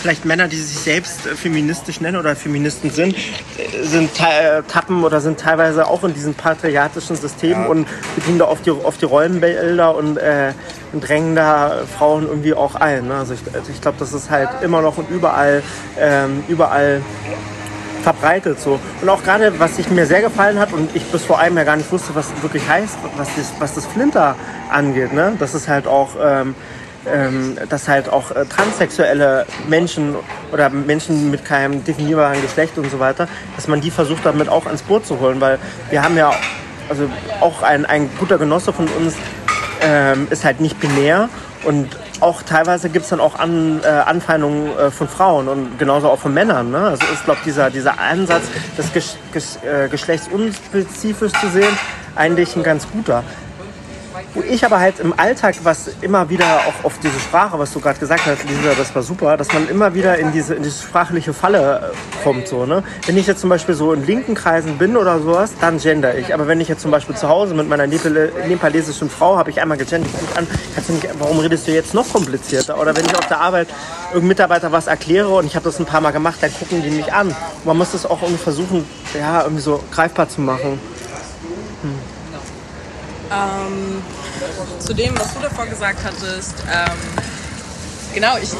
[0.00, 5.04] vielleicht Männer, die sich selbst äh, feministisch nennen oder Feministen sind, äh, sind äh, tappen
[5.04, 7.68] oder sind teilweise auch in diesen patriarchischen Systemen ja.
[7.68, 10.52] und bedienen da auf die, auf die Rollenbilder und, äh,
[10.92, 13.08] und drängen da Frauen irgendwie auch ein.
[13.08, 13.14] Ne?
[13.14, 15.62] Also ich, also ich glaube, das ist halt immer noch und überall,
[15.98, 17.02] ähm, überall
[18.06, 18.60] verbreitet.
[18.60, 18.78] So.
[19.02, 21.66] Und auch gerade, was sich mir sehr gefallen hat und ich bis vor einem Jahr
[21.66, 24.36] gar nicht wusste, was wirklich heißt, was das, was das Flinter
[24.70, 25.12] angeht.
[25.12, 25.34] Ne?
[25.40, 26.10] Das ist halt auch...
[26.22, 26.54] Ähm,
[27.08, 30.16] ähm, dass halt auch äh, transsexuelle Menschen
[30.50, 34.66] oder Menschen mit keinem definierbaren Geschlecht und so weiter, dass man die versucht damit auch
[34.66, 36.32] ans Boot zu holen, weil wir haben ja,
[36.88, 37.08] also
[37.40, 39.14] auch ein, ein guter Genosse von uns
[39.82, 41.28] ähm, ist halt nicht binär
[41.62, 46.08] und auch teilweise gibt es dann auch An, äh, Anfeindungen äh, von Frauen und genauso
[46.08, 46.70] auch von Männern.
[46.70, 46.78] Ne?
[46.78, 48.44] Also ist, glaube dieser, dieser Ansatz,
[48.76, 51.76] das Gesch Gesch äh, geschlechtsunspezifisch zu sehen,
[52.14, 53.22] eigentlich ein ganz guter.
[54.34, 57.80] Wo ich aber halt im Alltag, was immer wieder auch auf diese Sprache, was du
[57.80, 60.82] gerade gesagt hast, Lisa, das war super, dass man immer wieder in diese, in diese
[60.82, 62.48] sprachliche Falle äh, kommt.
[62.48, 62.82] So, ne?
[63.06, 66.32] Wenn ich jetzt zum Beispiel so in linken Kreisen bin oder sowas, dann gender ich.
[66.32, 69.76] Aber wenn ich jetzt zum Beispiel zu Hause mit meiner nepalesischen Frau habe ich einmal
[69.76, 72.78] gegendert, ich an, kannst du nicht, warum redest du jetzt noch komplizierter?
[72.80, 73.68] Oder wenn ich auf der Arbeit
[74.08, 76.90] irgendeinem Mitarbeiter was erkläre und ich habe das ein paar Mal gemacht, dann gucken die
[76.90, 77.34] mich an.
[77.64, 78.84] man muss das auch irgendwie versuchen,
[79.18, 80.78] ja, irgendwie so greifbar zu machen.
[81.82, 82.15] Hm.
[83.30, 84.02] Ähm,
[84.78, 87.22] zu dem, was du davor gesagt hattest, ähm,
[88.14, 88.50] genau, ich,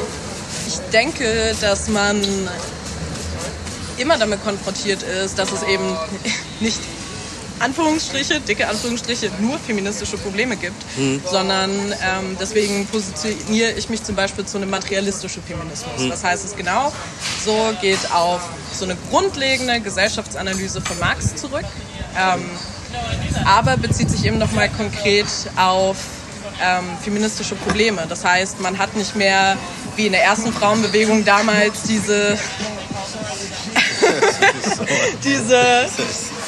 [0.66, 2.20] ich denke, dass man
[3.98, 5.96] immer damit konfrontiert ist, dass es eben
[6.60, 6.80] nicht
[7.58, 11.22] Anführungsstriche, dicke Anführungsstriche, nur feministische Probleme gibt, mhm.
[11.30, 16.02] sondern ähm, deswegen positioniere ich mich zum Beispiel zu einem materialistischen Feminismus.
[16.02, 16.10] Mhm.
[16.10, 16.92] Was heißt es genau?
[17.44, 21.64] So geht auf so eine grundlegende Gesellschaftsanalyse von Marx zurück,
[22.18, 22.44] ähm,
[23.44, 25.96] aber bezieht sich eben nochmal konkret auf
[26.62, 28.06] ähm, feministische Probleme.
[28.08, 29.56] Das heißt, man hat nicht mehr
[29.96, 32.38] wie in der ersten Frauenbewegung damals diese
[35.24, 35.86] diese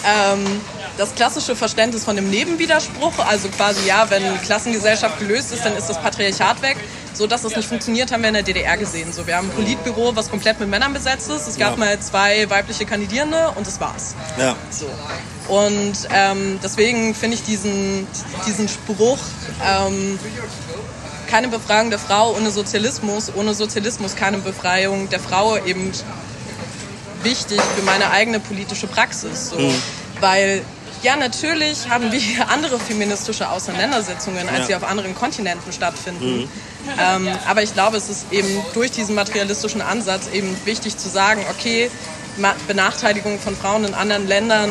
[0.05, 0.61] ähm,
[0.99, 5.89] das klassische Verständnis von dem Nebenwiderspruch, also quasi ja, wenn Klassengesellschaft gelöst ist, dann ist
[5.89, 6.77] das Patriarchat weg.
[7.15, 9.13] So dass das nicht funktioniert, haben wir in der DDR gesehen.
[9.13, 11.49] So, wir haben ein Politbüro, was komplett mit Männern besetzt ist.
[11.49, 11.77] Es gab ja.
[11.77, 14.15] mal zwei weibliche Kandidierende und das war's.
[14.39, 14.55] Ja.
[14.71, 14.87] So.
[15.53, 18.07] Und ähm, deswegen finde ich diesen,
[18.47, 19.19] diesen Spruch,
[19.67, 20.19] ähm,
[21.29, 25.93] keine Befreiung der Frau ohne Sozialismus, ohne Sozialismus keine Befreiung der Frau eben
[27.23, 29.51] wichtig für meine eigene politische Praxis.
[29.51, 29.59] So.
[29.59, 29.75] Mhm.
[30.21, 30.63] Weil
[31.03, 36.41] ja, natürlich haben wir hier andere feministische Auseinandersetzungen, als sie auf anderen Kontinenten stattfinden.
[36.41, 36.49] Mhm.
[36.99, 41.45] Ähm, aber ich glaube, es ist eben durch diesen materialistischen Ansatz eben wichtig zu sagen,
[41.51, 41.91] okay,
[42.67, 44.71] Benachteiligung von Frauen in anderen Ländern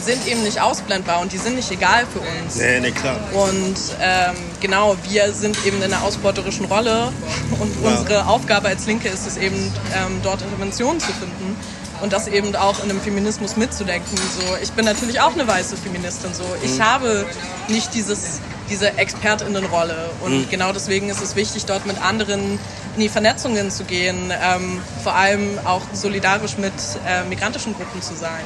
[0.00, 2.56] sind eben nicht ausblendbar und die sind nicht egal für uns.
[2.56, 3.18] Nee, nee, klar.
[3.32, 7.12] Und ähm, genau, wir sind eben in einer ausbeuterischen Rolle
[7.58, 7.90] und ja.
[7.90, 11.56] unsere Aufgabe als Linke ist es eben, ähm, dort Interventionen zu finden
[12.00, 14.16] und das eben auch in einem Feminismus mitzudenken.
[14.16, 16.32] So, ich bin natürlich auch eine weiße Feministin.
[16.34, 16.84] So, ich mhm.
[16.84, 17.26] habe
[17.68, 20.50] nicht dieses, diese Expertinnenrolle und mhm.
[20.50, 22.58] genau deswegen ist es wichtig, dort mit anderen
[22.94, 26.72] in die Vernetzungen zu gehen, ähm, vor allem auch solidarisch mit
[27.06, 28.44] äh, migrantischen Gruppen zu sein.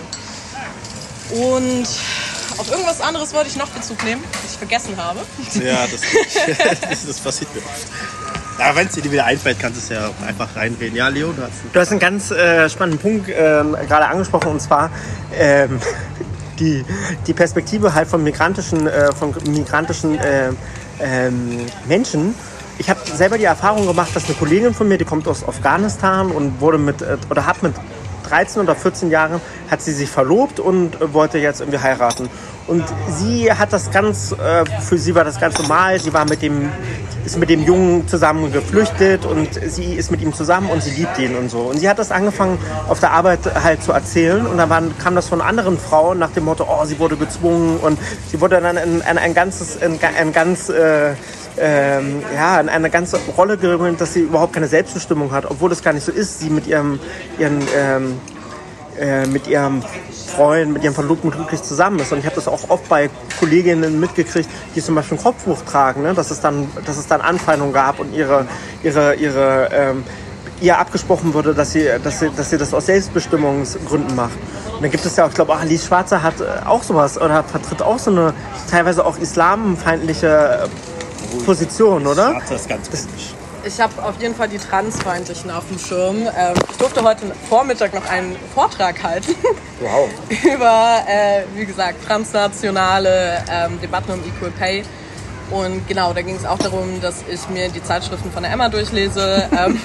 [1.31, 1.89] Und
[2.59, 5.21] auf irgendwas anderes wollte ich noch Bezug nehmen, was ich vergessen habe.
[5.55, 6.03] Ja, das,
[6.91, 8.22] das, das passiert mir oft.
[8.63, 10.97] Aber wenn es dir wieder einfällt, kannst du es ja einfach reinreden.
[10.97, 14.61] Ja, Leo, du hast, du hast einen ganz äh, spannenden Punkt ähm, gerade angesprochen und
[14.61, 14.91] zwar
[15.35, 15.81] ähm,
[16.59, 16.85] die,
[17.27, 20.51] die Perspektive halt von migrantischen, äh, von migrantischen äh,
[21.01, 22.35] ähm, Menschen.
[22.79, 26.31] Ich habe selber die Erfahrung gemacht, dass eine Kollegin von mir, die kommt aus Afghanistan
[26.31, 27.75] und wurde mit äh, oder hat mit
[28.33, 29.41] 13 oder 14 Jahren
[29.71, 32.31] hat sie sich verlobt und wollte jetzt irgendwie heiraten.
[32.67, 35.99] Und sie hat das ganz, äh, für sie war das ganz normal.
[35.99, 36.71] Sie war mit dem,
[37.27, 41.19] ist mit dem Jungen zusammen geflüchtet und sie ist mit ihm zusammen und sie liebt
[41.19, 41.59] ihn und so.
[41.61, 45.15] Und sie hat das angefangen auf der Arbeit halt zu erzählen und dann waren, kam
[45.15, 47.99] das von anderen Frauen nach dem Motto, oh, sie wurde gezwungen und
[48.31, 51.15] sie wurde dann in, in ein ganzes, in, ein ganz äh,
[51.59, 55.83] ähm, ja, in eine ganze Rolle gewöhnt, dass sie überhaupt keine Selbstbestimmung hat, obwohl das
[55.83, 56.41] gar nicht so ist.
[56.41, 56.99] Sie mit ihrem,
[57.39, 58.21] ihren, ähm,
[58.99, 59.83] äh, mit ihrem
[60.35, 62.13] Freund, mit ihrem Verlobten glücklich zusammen ist.
[62.13, 66.03] Und ich habe das auch oft bei Kolleginnen mitgekriegt, die zum Beispiel einen Kopftuch tragen,
[66.03, 66.15] ne?
[66.15, 68.47] dass, es dann, dass es dann Anfeindungen gab und ihre,
[68.83, 70.05] ihre, ihre ähm,
[70.63, 74.37] ihr abgesprochen wurde, dass sie, dass, sie, dass sie das aus Selbstbestimmungsgründen macht.
[74.75, 77.43] Und dann gibt es ja auch, ich glaube, Alice Schwarzer hat äh, auch sowas oder
[77.43, 78.33] vertritt auch so eine
[78.71, 80.69] teilweise auch islamfeindliche
[81.45, 82.41] Position, oder?
[82.49, 83.35] Das ist ganz komisch.
[83.65, 86.17] Ich habe auf jeden Fall die Transfeindlichen auf dem Schirm.
[86.37, 89.35] Ähm, ich durfte heute Vormittag noch einen Vortrag halten.
[89.81, 90.09] Wow.
[90.45, 94.85] über, äh, wie gesagt, transnationale ähm, Debatten um Equal Pay.
[95.51, 98.69] Und genau, da ging es auch darum, dass ich mir die Zeitschriften von der Emma
[98.69, 99.49] durchlese.
[99.51, 99.81] ähm,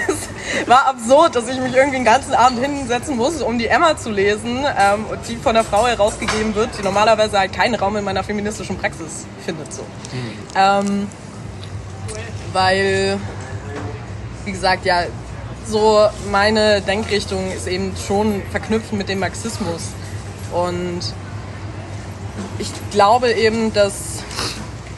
[0.66, 4.10] war absurd, dass ich mich irgendwie den ganzen Abend hinsetzen muss, um die Emma zu
[4.10, 8.24] lesen ähm, die von der Frau herausgegeben wird, die normalerweise halt keinen Raum in meiner
[8.24, 9.72] feministischen Praxis findet.
[9.72, 9.82] So.
[9.82, 10.38] Mhm.
[10.54, 11.08] Ähm,
[12.52, 13.18] weil,
[14.44, 15.04] wie gesagt, ja,
[15.66, 19.88] so meine Denkrichtung ist eben schon verknüpft mit dem Marxismus.
[20.52, 21.00] Und
[22.58, 24.22] ich glaube eben, dass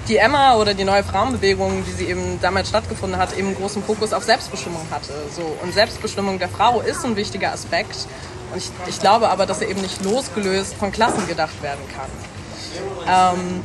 [0.09, 4.13] die Emma oder die neue Frauenbewegung, die sie eben damals stattgefunden hat, eben großen Fokus
[4.13, 5.13] auf Selbstbestimmung hatte.
[5.35, 5.43] So.
[5.63, 8.07] Und Selbstbestimmung der Frau ist ein wichtiger Aspekt.
[8.53, 13.37] Und ich, ich glaube aber, dass er eben nicht losgelöst von Klassen gedacht werden kann.
[13.37, 13.63] Ähm,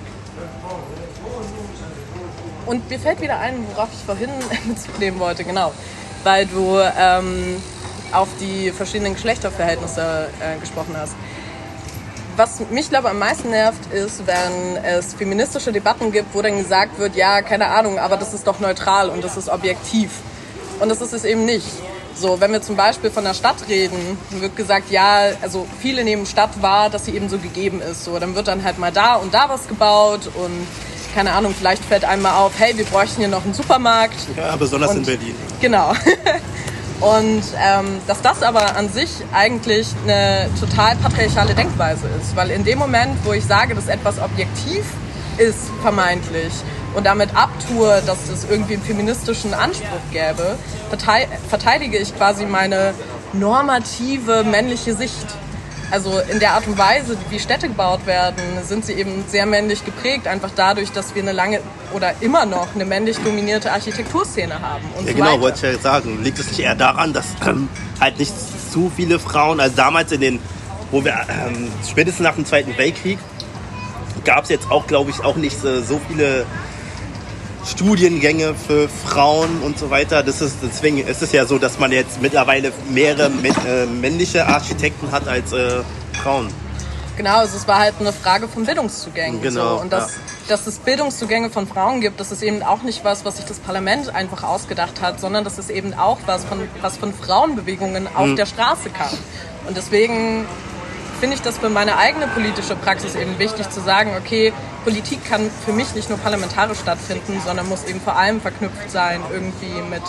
[2.65, 4.29] und mir fällt wieder ein, worauf ich vorhin
[4.67, 5.71] Bezug wollte, genau.
[6.23, 7.62] Weil du ähm,
[8.12, 11.15] auf die verschiedenen Geschlechterverhältnisse äh, gesprochen hast.
[12.36, 16.98] Was mich, glaube am meisten nervt, ist, wenn es feministische Debatten gibt, wo dann gesagt
[16.98, 20.10] wird, ja, keine Ahnung, aber das ist doch neutral und das ist objektiv.
[20.79, 21.67] Und das ist es eben nicht.
[22.15, 26.25] So, wenn wir zum Beispiel von der Stadt reden, wird gesagt, ja, also viele nehmen
[26.25, 28.06] Stadt wahr, dass sie eben so gegeben ist.
[28.06, 30.67] So, dann wird dann halt mal da und da was gebaut und
[31.13, 34.15] keine Ahnung, vielleicht fällt einmal auf, hey, wir bräuchten hier noch einen Supermarkt.
[34.36, 35.36] Ja, besonders und, in Berlin.
[35.62, 35.94] Genau.
[37.04, 42.33] Und ähm, dass das aber an sich eigentlich eine total patriarchale Denkweise ist.
[42.35, 44.85] Weil in dem Moment, wo ich sage, dass etwas objektiv
[45.37, 46.54] ist, vermeintlich,
[46.95, 50.58] und damit abtue, dass es irgendwie einen feministischen Anspruch gäbe,
[51.49, 52.93] verteidige ich quasi meine
[53.33, 55.25] normative männliche Sicht.
[55.94, 59.85] Also in der Art und Weise, wie Städte gebaut werden, sind sie eben sehr männlich
[59.85, 61.60] geprägt, einfach dadurch, dass wir eine lange
[61.94, 64.83] oder immer noch eine männlich dominierte Architekturszene haben.
[65.02, 66.23] ja, so genau, wollte ich ja sagen.
[66.23, 67.69] Liegt es nicht eher daran, dass ähm,
[68.02, 68.33] halt nicht
[68.71, 70.39] zu viele Frauen, also damals in den,
[70.89, 73.19] wo wir ähm, spätestens nach dem Zweiten Weltkrieg,
[74.25, 76.48] gab es jetzt auch, glaube ich, auch nicht so, so viele
[77.66, 80.24] Studiengänge für Frauen und so weiter.
[80.24, 85.12] Das ist, deswegen ist es ja so, dass man jetzt mittlerweile mehrere äh, männliche Architekten
[85.12, 85.82] hat als äh,
[86.22, 86.50] Frauen.
[87.16, 89.42] Genau, also es war halt eine Frage von Bildungszugängen.
[89.42, 89.82] Genau, so.
[89.82, 90.22] Und dass, ja.
[90.48, 93.60] dass es Bildungszugänge von Frauen gibt, das ist eben auch nicht was, was sich das
[93.60, 98.28] Parlament einfach ausgedacht hat, sondern das ist eben auch was von, was von Frauenbewegungen auf
[98.28, 98.36] mhm.
[98.36, 99.12] der Straße kam.
[99.68, 100.46] Und deswegen
[101.24, 104.52] finde ich das für meine eigene politische Praxis eben wichtig zu sagen, okay,
[104.84, 109.21] Politik kann für mich nicht nur parlamentarisch stattfinden, sondern muss eben vor allem verknüpft sein
[109.32, 110.02] irgendwie mit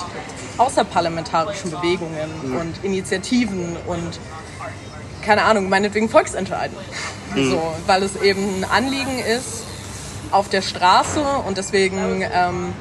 [0.58, 2.56] außerparlamentarischen Bewegungen mhm.
[2.56, 4.18] und Initiativen und
[5.24, 6.76] keine Ahnung, meinetwegen Volksentscheiden.
[7.36, 7.50] Mhm.
[7.50, 9.62] So, weil es eben ein Anliegen ist
[10.32, 12.72] auf der Straße und deswegen ähm,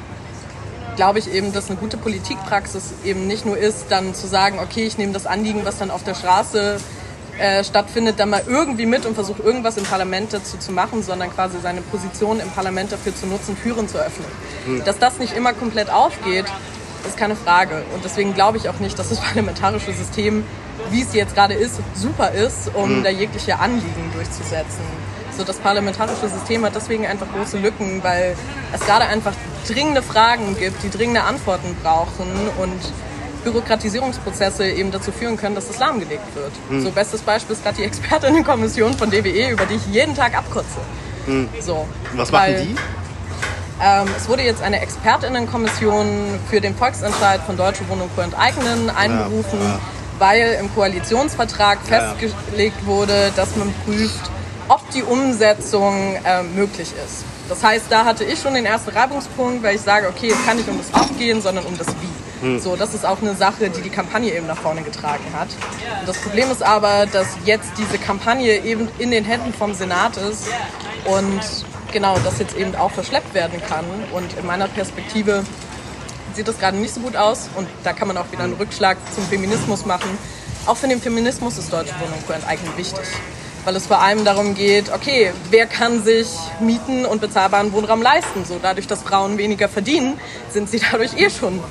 [0.96, 4.88] glaube ich eben, dass eine gute Politikpraxis eben nicht nur ist, dann zu sagen, okay,
[4.88, 6.80] ich nehme das Anliegen, was dann auf der Straße
[7.40, 11.32] äh, stattfindet, dann mal irgendwie mit und versucht irgendwas im Parlament dazu zu machen, sondern
[11.32, 14.28] quasi seine Position im Parlament dafür zu nutzen, Türen zu öffnen.
[14.68, 14.84] Mhm.
[14.86, 16.46] Dass das nicht immer komplett aufgeht,
[17.08, 17.84] ist keine Frage.
[17.94, 20.44] Und deswegen glaube ich auch nicht, dass das parlamentarische System,
[20.92, 23.04] wie es jetzt gerade ist, super ist, um mhm.
[23.04, 24.84] da jegliche Anliegen durchzusetzen.
[25.36, 28.36] So, das parlamentarische System hat deswegen einfach große Lücken, weil
[28.72, 29.34] es gerade einfach
[29.68, 32.28] dringende Fragen gibt, die dringende Antworten brauchen
[32.60, 32.80] und
[33.44, 36.52] Bürokratisierungsprozesse eben dazu führen können, dass das lahmgelegt wird.
[36.70, 36.84] Mhm.
[36.84, 40.80] So bestes Beispiel ist gerade die Expertinnenkommission von DWE, über die ich jeden Tag abkürze.
[41.28, 41.50] Mhm.
[41.60, 42.76] So, Was weil, machen die?
[43.82, 49.60] Ähm, es wurde jetzt eine Expertinnenkommission für den Volksentscheid von Deutsche Wohnung für Enteignen einberufen,
[49.60, 49.80] ja, ja.
[50.20, 54.32] weil im Koalitionsvertrag ja, festgelegt wurde, dass man prüft,
[54.68, 57.26] ob die Umsetzung äh, möglich ist.
[57.50, 60.58] Das heißt, da hatte ich schon den ersten Reibungspunkt, weil ich sage, okay, es kann
[60.58, 62.23] nicht um das Ob gehen, sondern um das Wie.
[62.44, 62.60] Hm.
[62.60, 65.48] So, das ist auch eine Sache, die die Kampagne eben nach vorne getragen hat.
[66.02, 70.18] Und das Problem ist aber, dass jetzt diese Kampagne eben in den Händen vom Senat
[70.18, 70.50] ist
[71.06, 71.41] und
[71.94, 73.86] genau das jetzt eben auch verschleppt werden kann.
[74.12, 75.46] Und in meiner Perspektive
[76.34, 78.98] sieht das gerade nicht so gut aus und da kann man auch wieder einen Rückschlag
[79.16, 80.10] zum Feminismus machen.
[80.66, 83.08] Auch für den Feminismus ist deutsche Wohnung für Enteignen wichtig
[83.66, 86.28] weil es vor allem darum geht, okay, wer kann sich
[86.60, 88.46] Mieten und bezahlbaren Wohnraum leisten?
[88.46, 90.20] So dadurch, dass Frauen weniger verdienen,
[90.50, 91.62] sind sie dadurch eh schon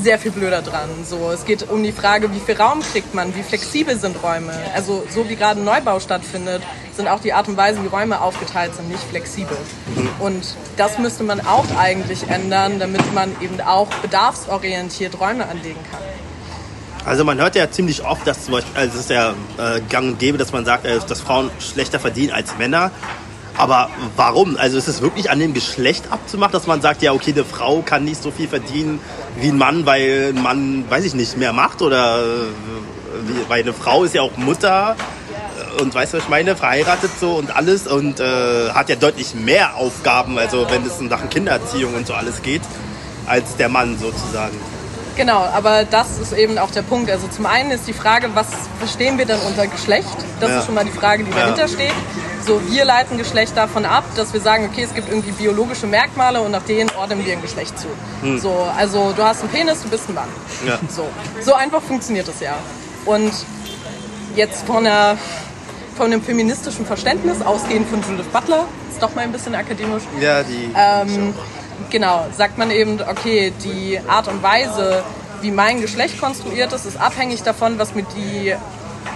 [0.00, 0.88] sehr viel blöder dran.
[1.08, 4.52] So, es geht um die Frage, wie viel Raum kriegt man, wie flexibel sind Räume.
[4.74, 6.62] Also so wie gerade Neubau stattfindet,
[6.96, 9.56] sind auch die Art und Weise, wie Räume aufgeteilt sind, nicht flexibel.
[10.18, 16.00] Und das müsste man auch eigentlich ändern, damit man eben auch bedarfsorientiert Räume anlegen kann.
[17.04, 20.12] Also man hört ja ziemlich oft, dass zum Beispiel, also es ist ja äh, gang
[20.12, 22.92] und gäbe, dass man sagt, äh, dass Frauen schlechter verdienen als Männer.
[23.56, 24.56] Aber warum?
[24.56, 27.82] Also ist es wirklich an dem Geschlecht abzumachen, dass man sagt, ja, okay, eine Frau
[27.82, 29.00] kann nicht so viel verdienen
[29.40, 31.80] wie ein Mann, weil ein Mann, weiß ich nicht, mehr macht?
[31.80, 34.96] Oder äh, weil eine Frau ist ja auch Mutter
[35.80, 39.34] und weißt du, was ich meine, verheiratet so und alles und äh, hat ja deutlich
[39.34, 42.62] mehr Aufgaben, also wenn es in Sachen Kindererziehung und so alles geht,
[43.26, 44.56] als der Mann sozusagen.
[45.16, 47.10] Genau, aber das ist eben auch der Punkt.
[47.10, 48.48] Also zum einen ist die Frage, was
[48.78, 50.08] verstehen wir denn unter Geschlecht?
[50.40, 50.58] Das ja.
[50.58, 51.68] ist schon mal die Frage, die dahinter ja.
[51.68, 51.92] steht.
[52.46, 56.42] So, wir leiten Geschlecht davon ab, dass wir sagen, okay, es gibt irgendwie biologische Merkmale
[56.42, 57.86] und nach denen ordnen wir ein Geschlecht zu.
[58.20, 58.38] Hm.
[58.38, 60.28] So, also du hast einen Penis, du bist ein Mann.
[60.66, 60.78] Ja.
[60.88, 61.08] So,
[61.40, 62.56] so einfach funktioniert das ja.
[63.06, 63.32] Und
[64.36, 65.16] jetzt von, einer,
[65.96, 70.02] von einem feministischen Verständnis, ausgehend von Judith Butler, ist doch mal ein bisschen akademisch.
[70.20, 70.70] Ja, die.
[70.76, 71.34] Ähm,
[71.90, 75.02] genau, sagt man eben, okay, die Art und Weise,
[75.40, 78.54] wie mein Geschlecht konstruiert ist, ist abhängig davon, was mir die,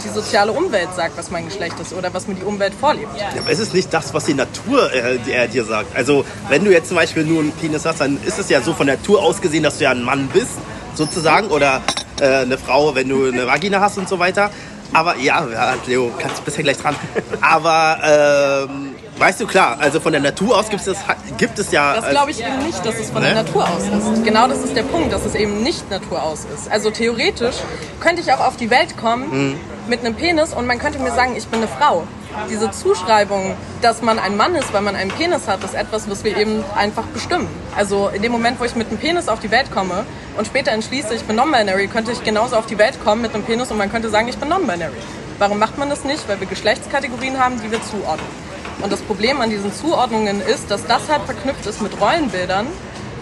[0.05, 3.09] die soziale Umwelt sagt, was mein Geschlecht ist oder was mir die Umwelt vorlebt.
[3.19, 5.97] Ja, aber ist es nicht das, was die Natur äh, dir sagt?
[5.97, 8.75] Also, wenn du jetzt zum Beispiel nur einen Penis hast, dann ist es ja so
[8.75, 10.59] von Natur aus gesehen, dass du ja ein Mann bist,
[10.95, 11.83] sozusagen, oder
[12.21, 14.51] äh, eine Frau, wenn du eine Vagina hast und so weiter.
[14.93, 16.95] Aber ja, ja Leo, kannst du bisher gleich dran.
[17.41, 20.99] Aber ähm, weißt du, klar, also von der Natur aus gibt es,
[21.37, 21.95] gibt es ja.
[21.95, 23.29] Das glaube ich eben nicht, dass es von ne?
[23.29, 24.25] der Natur aus ist.
[24.25, 26.71] Genau das ist der Punkt, dass es eben nicht Natur aus ist.
[26.71, 27.57] Also theoretisch
[28.01, 29.61] könnte ich auch auf die Welt kommen hm.
[29.89, 32.05] mit einem Penis und man könnte mir sagen, ich bin eine Frau
[32.51, 36.25] diese Zuschreibung, dass man ein Mann ist, weil man einen Penis hat, ist etwas, was
[36.25, 37.49] wir eben einfach bestimmen.
[37.77, 40.05] Also in dem Moment, wo ich mit einem Penis auf die Welt komme
[40.37, 43.45] und später entschließe, ich bin non-binary, könnte ich genauso auf die Welt kommen mit einem
[43.45, 44.93] Penis und man könnte sagen, ich bin non-binary.
[45.39, 46.29] Warum macht man das nicht?
[46.29, 48.48] Weil wir Geschlechtskategorien haben, die wir zuordnen.
[48.83, 52.67] Und das Problem an diesen Zuordnungen ist, dass das halt verknüpft ist mit Rollenbildern.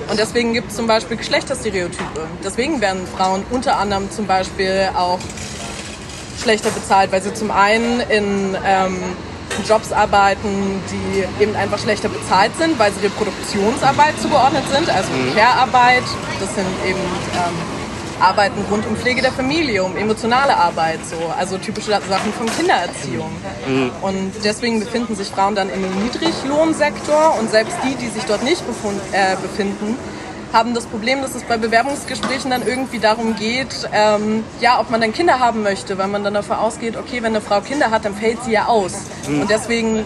[0.08, 2.28] Und deswegen gibt es zum Beispiel Geschlechterstereotype.
[2.44, 5.18] Deswegen werden Frauen unter anderem zum Beispiel auch
[6.40, 8.98] schlechter bezahlt, weil sie zum einen in ähm,
[9.66, 15.34] Jobs arbeiten, die eben einfach schlechter bezahlt sind, weil sie Reproduktionsarbeit zugeordnet sind, also mhm.
[15.34, 16.04] Care-Arbeit.
[16.40, 17.75] Das sind eben ähm,
[18.20, 23.30] Arbeiten rund um Pflege der Familie, um emotionale Arbeit, so, also typische Sachen von Kindererziehung.
[23.66, 23.90] Mhm.
[24.02, 28.42] Und deswegen befinden sich Frauen dann in dem Niedriglohnsektor und selbst die, die sich dort
[28.42, 28.62] nicht
[29.12, 29.96] äh, befinden,
[30.52, 35.00] haben das Problem, dass es bei Bewerbungsgesprächen dann irgendwie darum geht, ähm, ja, ob man
[35.00, 38.04] dann Kinder haben möchte, weil man dann davon ausgeht, okay, wenn eine Frau Kinder hat,
[38.04, 38.94] dann fällt sie ja aus.
[39.28, 39.42] Mhm.
[39.42, 40.04] Und deswegen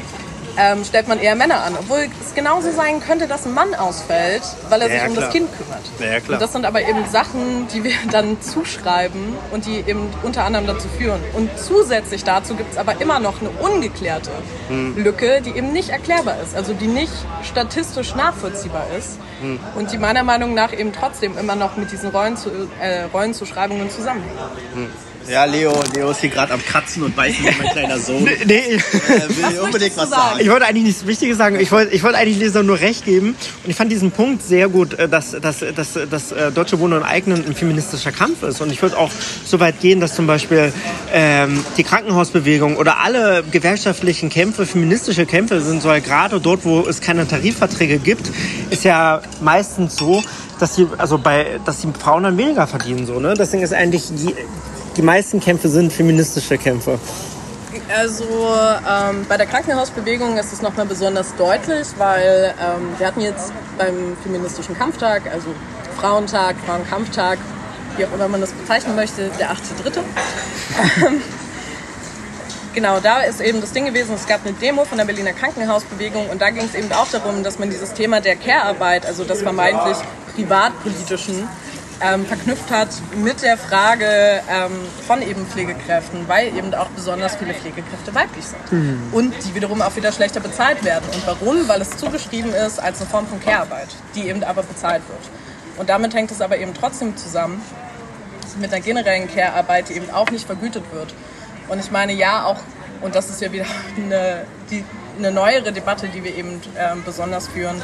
[0.61, 1.75] ähm, stellt man eher Männer an.
[1.79, 5.25] Obwohl es genauso sein könnte, dass ein Mann ausfällt, weil er ja, sich um klar.
[5.25, 5.83] das Kind kümmert.
[5.99, 6.35] Ja, klar.
[6.35, 10.67] Und das sind aber eben Sachen, die wir dann zuschreiben und die eben unter anderem
[10.67, 11.21] dazu führen.
[11.33, 14.31] Und zusätzlich dazu gibt es aber immer noch eine ungeklärte
[14.69, 15.03] hm.
[15.03, 19.59] Lücke, die eben nicht erklärbar ist, also die nicht statistisch nachvollziehbar ist hm.
[19.77, 22.51] und die meiner Meinung nach eben trotzdem immer noch mit diesen Rollen zu,
[22.81, 24.39] äh, Rollenzuschreibungen zusammenhängt.
[24.75, 24.91] Hm.
[25.31, 28.25] Ja, Leo, Leo ist hier gerade am Kratzen und beißen wie mein kleiner Sohn.
[28.25, 28.57] nee, nee.
[28.75, 28.81] Äh,
[29.53, 30.41] will unbedingt was sagen?
[30.41, 31.61] Ich wollte eigentlich nichts Wichtiges sagen.
[31.61, 33.37] Ich wollte, ich wollte eigentlich Leser nur recht geben.
[33.63, 36.95] Und ich fand diesen Punkt sehr gut, äh, dass, dass, dass, dass äh, Deutsche Wohnen
[36.95, 38.61] und Eignen ein feministischer Kampf ist.
[38.61, 39.11] Und ich würde auch
[39.45, 40.73] so weit gehen, dass zum Beispiel
[41.13, 47.01] ähm, die Krankenhausbewegung oder alle gewerkschaftlichen Kämpfe feministische Kämpfe sind, so gerade dort, wo es
[47.01, 48.31] keine Tarifverträge gibt,
[48.71, 50.25] ist ja meistens so,
[50.59, 53.07] dass die, also bei, dass die Frauen dann weniger verdienen.
[53.07, 53.35] So, ne?
[53.35, 54.35] Deswegen ist eigentlich je,
[55.01, 56.99] die meisten Kämpfe sind feministische Kämpfe.
[57.97, 63.51] Also ähm, bei der Krankenhausbewegung ist es nochmal besonders deutlich, weil ähm, wir hatten jetzt
[63.79, 65.55] beim feministischen Kampftag, also
[65.97, 67.39] Frauentag, Frauenkampftag,
[67.97, 70.01] wie auch immer man das bezeichnen möchte, der 8.3.
[71.07, 71.23] Ähm,
[72.75, 76.29] genau, da ist eben das Ding gewesen, es gab eine Demo von der Berliner Krankenhausbewegung
[76.29, 79.41] und da ging es eben auch darum, dass man dieses Thema der Care-Arbeit, also des
[79.41, 79.97] vermeintlich
[80.35, 81.49] privatpolitischen,
[82.03, 84.07] ähm, verknüpft hat mit der Frage
[84.51, 84.73] ähm,
[85.07, 89.03] von eben Pflegekräften, weil eben auch besonders viele Pflegekräfte weiblich sind mhm.
[89.13, 91.05] und die wiederum auch wieder schlechter bezahlt werden.
[91.13, 91.69] Und warum?
[91.69, 95.21] Weil es zugeschrieben ist als eine Form von Care-Arbeit, die eben aber bezahlt wird.
[95.79, 97.63] Und damit hängt es aber eben trotzdem zusammen
[98.59, 101.15] mit einer generellen Care-Arbeit, die eben auch nicht vergütet wird.
[101.69, 102.59] Und ich meine, ja, auch,
[103.01, 104.85] und das ist ja wieder eine, die,
[105.21, 107.81] eine neuere Debatte, die wir eben äh, besonders führen,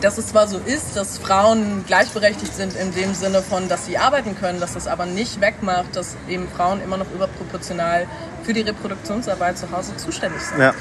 [0.00, 3.98] dass es zwar so ist, dass Frauen gleichberechtigt sind in dem Sinne von, dass sie
[3.98, 8.06] arbeiten können, dass das aber nicht wegmacht, dass eben Frauen immer noch überproportional
[8.42, 10.60] für die Reproduktionsarbeit zu Hause zuständig sind.
[10.60, 10.74] Ja.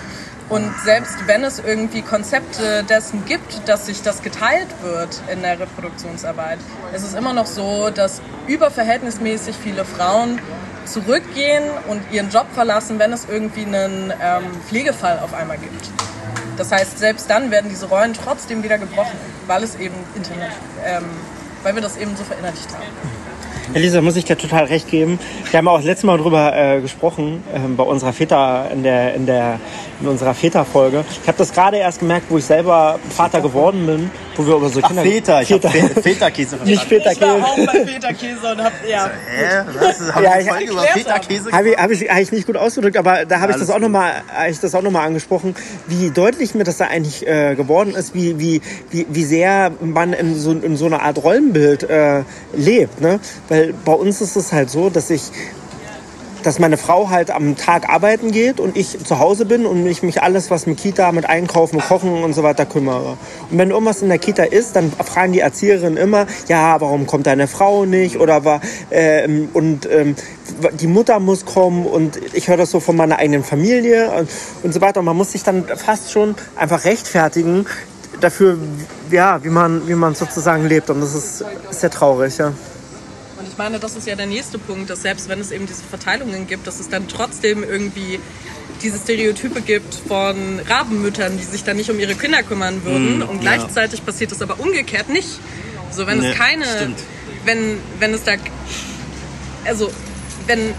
[0.50, 5.60] Und selbst wenn es irgendwie Konzepte dessen gibt, dass sich das geteilt wird in der
[5.60, 6.60] Reproduktionsarbeit,
[6.94, 10.40] ist es immer noch so, dass überverhältnismäßig viele Frauen
[10.86, 15.90] zurückgehen und ihren Job verlassen, wenn es irgendwie einen ähm, Pflegefall auf einmal gibt.
[16.58, 19.18] Das heißt, selbst dann werden diese Rollen trotzdem wieder gebrochen,
[19.48, 20.52] weil es eben Internet,
[20.86, 21.06] ähm,
[21.64, 22.84] weil wir das eben so verinnerlicht haben.
[23.74, 25.18] Elisa, muss ich dir total recht geben.
[25.50, 29.14] Wir haben auch das letzte Mal darüber äh, gesprochen, äh, bei unserer Väter, in, der,
[29.16, 29.60] in, der,
[30.02, 31.04] in unserer Väter-Folge.
[31.22, 34.70] Ich habe das gerade erst gemerkt, wo ich selber Vater geworden bin, wo wir über
[34.70, 35.02] so Kinder...
[35.02, 35.70] Ach, Väter, ich Väter.
[35.70, 37.26] Väterkäse Nicht Väterkäse.
[37.26, 39.08] Ich war auch bei Väterkäse und hab, ja.
[39.08, 40.16] Äh, was?
[40.16, 43.26] Hab ja, ich Folge über Väterkäse Habe ich, hab ich eigentlich nicht gut ausgedrückt, aber
[43.26, 45.56] da habe ich, das auch noch mal, hab ich das auch nochmal angesprochen,
[45.88, 50.14] wie deutlich mir das da eigentlich äh, geworden ist, wie, wie, wie, wie sehr man
[50.14, 52.24] in so, in so einer Art Rollenbild äh,
[52.54, 53.02] lebt.
[53.02, 53.20] Ne?
[53.50, 55.32] Weil bei uns ist es halt so, dass ich
[56.44, 60.04] dass meine Frau halt am Tag arbeiten geht und ich zu Hause bin und ich
[60.04, 63.18] mich alles, was mit Kita, mit Einkaufen, Kochen und so weiter kümmere.
[63.50, 67.28] Und wenn irgendwas in der Kita ist, dann fragen die Erzieherinnen immer, ja, warum kommt
[67.28, 68.20] deine Frau nicht?
[68.20, 68.62] Oder war,
[68.92, 70.16] ähm, und ähm,
[70.80, 74.30] die Mutter muss kommen und ich höre das so von meiner eigenen Familie und,
[74.64, 75.00] und so weiter.
[75.00, 77.66] Und man muss sich dann fast schon einfach rechtfertigen
[78.20, 78.58] dafür,
[79.10, 80.90] ja, wie man, wie man sozusagen lebt.
[80.90, 82.54] Und das ist sehr traurig, ja.
[83.62, 86.66] Meine, das ist ja der nächste Punkt, dass selbst wenn es eben diese Verteilungen gibt,
[86.66, 88.20] dass es dann trotzdem irgendwie
[88.82, 93.20] diese Stereotype gibt von Rabenmüttern, die sich dann nicht um ihre Kinder kümmern würden.
[93.20, 94.06] Mm, und gleichzeitig ja.
[94.06, 95.30] passiert das aber umgekehrt nicht.
[95.92, 97.04] So, wenn nee, es keine, stimmt.
[97.46, 98.32] wenn, wenn es da,
[99.66, 99.92] also,
[100.48, 100.74] wenn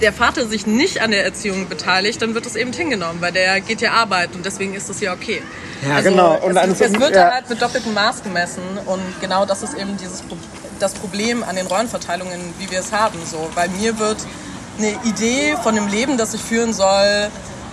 [0.00, 3.60] der Vater sich nicht an der Erziehung beteiligt, dann wird das eben hingenommen, weil der
[3.60, 5.40] geht ja arbeiten und deswegen ist das ja okay.
[5.86, 6.36] Ja, also, genau.
[6.44, 7.30] Und es, es wird ja.
[7.30, 11.56] halt mit doppeltem Maß gemessen und genau das ist eben dieses Problem das Problem an
[11.56, 13.18] den Rollenverteilungen, wie wir es haben.
[13.24, 13.48] So.
[13.54, 14.18] Weil mir wird
[14.78, 17.30] eine Idee von dem Leben, das ich führen soll,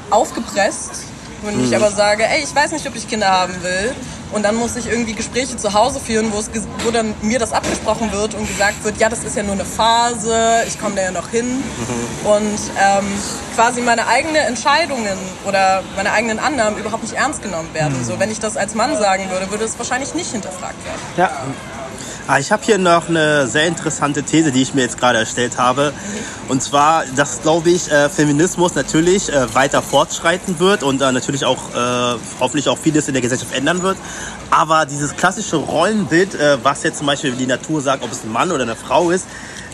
[0.10, 1.06] aufgepresst.
[1.44, 1.66] Und mhm.
[1.66, 3.96] ich aber sage, ey, ich weiß nicht, ob ich Kinder haben will.
[4.32, 6.50] Und dann muss ich irgendwie Gespräche zu Hause führen, wo, es,
[6.86, 9.66] wo dann mir das abgesprochen wird und gesagt wird, ja, das ist ja nur eine
[9.66, 11.58] Phase, ich komme da ja noch hin.
[11.58, 12.26] Mhm.
[12.26, 13.06] Und ähm,
[13.56, 18.00] quasi meine eigenen Entscheidungen oder meine eigenen Annahmen überhaupt nicht ernst genommen werden.
[18.00, 18.06] Mhm.
[18.06, 21.02] So, wenn ich das als Mann sagen würde, würde es wahrscheinlich nicht hinterfragt werden.
[21.18, 21.32] Ja,
[22.40, 25.94] ich habe hier noch eine sehr interessante These, die ich mir jetzt gerade erstellt habe.
[26.48, 31.46] Und zwar, dass, glaube ich, äh, Feminismus natürlich äh, weiter fortschreiten wird und äh, natürlich
[31.46, 31.58] auch
[32.40, 33.98] hoffentlich auch vieles in der Gesellschaft ändern wird.
[34.50, 38.52] Aber dieses klassische Rollenbild, was jetzt zum Beispiel die Natur sagt, ob es ein Mann
[38.52, 39.28] oder eine Frau ist,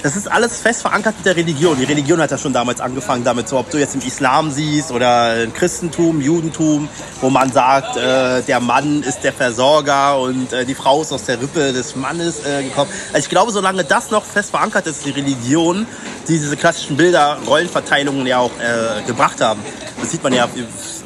[0.03, 1.77] das ist alles fest verankert mit der Religion.
[1.77, 4.91] Die Religion hat ja schon damals angefangen damit, so ob du jetzt im Islam siehst
[4.91, 6.87] oder im Christentum, Judentum,
[7.21, 11.23] wo man sagt, äh, der Mann ist der Versorger und äh, die Frau ist aus
[11.25, 12.91] der Rippe des Mannes äh, gekommen.
[13.09, 15.87] Also ich glaube, solange das noch fest verankert ist, die Religion,
[16.27, 19.61] die diese klassischen Bilder, Rollenverteilungen ja auch äh, gebracht haben.
[19.99, 20.47] Das sieht man ja,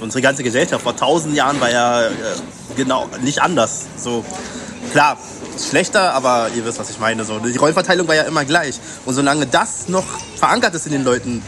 [0.01, 2.09] unsere ganze Gesellschaft vor tausend Jahren war ja äh,
[2.75, 3.85] genau nicht anders.
[3.95, 4.25] So
[4.91, 5.17] klar,
[5.59, 7.23] schlechter, aber ihr wisst, was ich meine.
[7.25, 8.79] So, die Rollenverteilung war ja immer gleich.
[9.05, 10.05] Und solange das noch
[10.37, 11.43] verankert ist in den Leuten,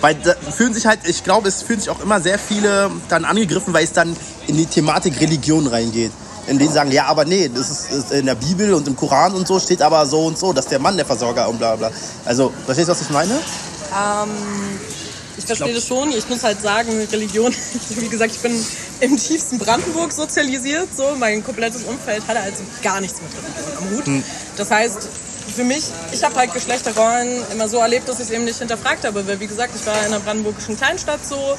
[0.00, 3.24] weil da fühlen sich halt, ich glaube, es fühlen sich auch immer sehr viele dann
[3.24, 6.12] angegriffen, weil es dann in die Thematik Religion reingeht.
[6.46, 9.34] In denen sagen, ja, aber nee, das ist, ist in der Bibel und im Koran
[9.34, 11.90] und so steht aber so und so, dass der Mann der Versorger und bla bla.
[12.24, 13.34] Also, verstehst du, was ich meine?
[13.34, 14.30] Ähm,
[15.38, 16.10] ich verstehe das schon.
[16.12, 17.54] Ich muss halt sagen, Religion,
[17.90, 18.52] wie gesagt, ich bin
[19.00, 20.88] im tiefsten Brandenburg sozialisiert.
[20.96, 21.14] So.
[21.18, 24.24] Mein komplettes Umfeld hatte also gar nichts mit Religion am Hut.
[24.56, 25.08] Das heißt,
[25.54, 29.04] für mich, ich habe halt Geschlechterrollen immer so erlebt, dass ich es eben nicht hinterfragt
[29.04, 29.26] habe.
[29.26, 31.56] Weil, wie gesagt, ich war in einer brandenburgischen Kleinstadt so,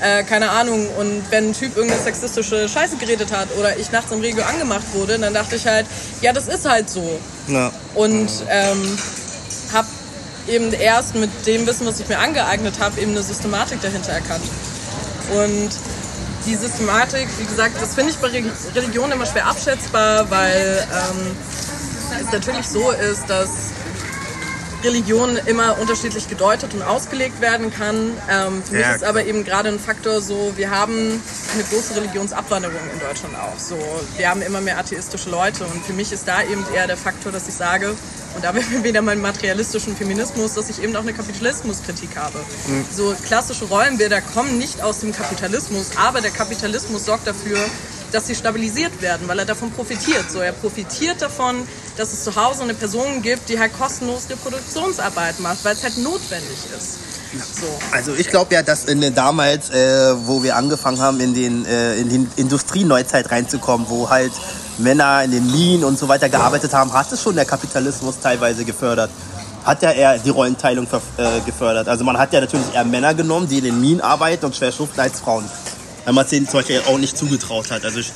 [0.00, 0.88] äh, keine Ahnung.
[0.98, 4.92] Und wenn ein Typ irgendeine sexistische Scheiße geredet hat oder ich nachts im Regio angemacht
[4.92, 5.86] wurde, dann dachte ich halt,
[6.20, 7.18] ja, das ist halt so.
[7.48, 7.72] Ja.
[7.94, 8.98] Und ähm,
[9.72, 9.88] habe
[10.50, 14.44] eben erst mit dem Wissen, was ich mir angeeignet habe, eben eine Systematik dahinter erkannt.
[15.32, 15.70] Und
[16.46, 21.36] die Systematik, wie gesagt, das finde ich bei Re- Religion immer schwer abschätzbar, weil ähm,
[22.26, 23.48] es natürlich so ist, dass
[24.84, 28.12] Religion immer unterschiedlich gedeutet und ausgelegt werden kann.
[28.30, 28.94] Ähm, für mich Ja.
[28.94, 31.22] ist aber eben gerade ein Faktor so, wir haben
[31.54, 33.58] eine große Religionsabwanderung in Deutschland auch.
[33.58, 33.76] So,
[34.16, 37.32] wir haben immer mehr atheistische Leute und für mich ist da eben eher der Faktor,
[37.32, 37.94] dass ich sage,
[38.34, 42.38] und da wären wir wieder meinem materialistischen Feminismus, dass ich eben auch eine Kapitalismuskritik habe.
[42.94, 47.58] So klassische Rollenbilder kommen nicht aus dem Kapitalismus, aber der Kapitalismus sorgt dafür,
[48.12, 50.30] dass sie stabilisiert werden, weil er davon profitiert.
[50.30, 55.40] So, er profitiert davon, dass es zu Hause eine Person gibt, die halt kostenlos Reproduktionsarbeit
[55.40, 56.98] macht, weil es halt notwendig ist.
[57.32, 57.66] So.
[57.92, 61.64] Also ich glaube ja, dass in den damals, äh, wo wir angefangen haben, in, den,
[61.64, 64.32] äh, in die Industrieneuzeit reinzukommen, wo halt
[64.78, 68.64] Männer in den Minen und so weiter gearbeitet haben, hat es schon der Kapitalismus teilweise
[68.64, 69.10] gefördert.
[69.64, 71.86] Hat ja eher die Rollenteilung äh, gefördert.
[71.86, 74.72] Also man hat ja natürlich eher Männer genommen, die in den Minen arbeiten und schwer
[74.72, 75.44] schuften als Frauen.
[76.10, 77.84] Weil man es denen zum Beispiel auch nicht zugetraut hat.
[77.84, 78.10] Also ich,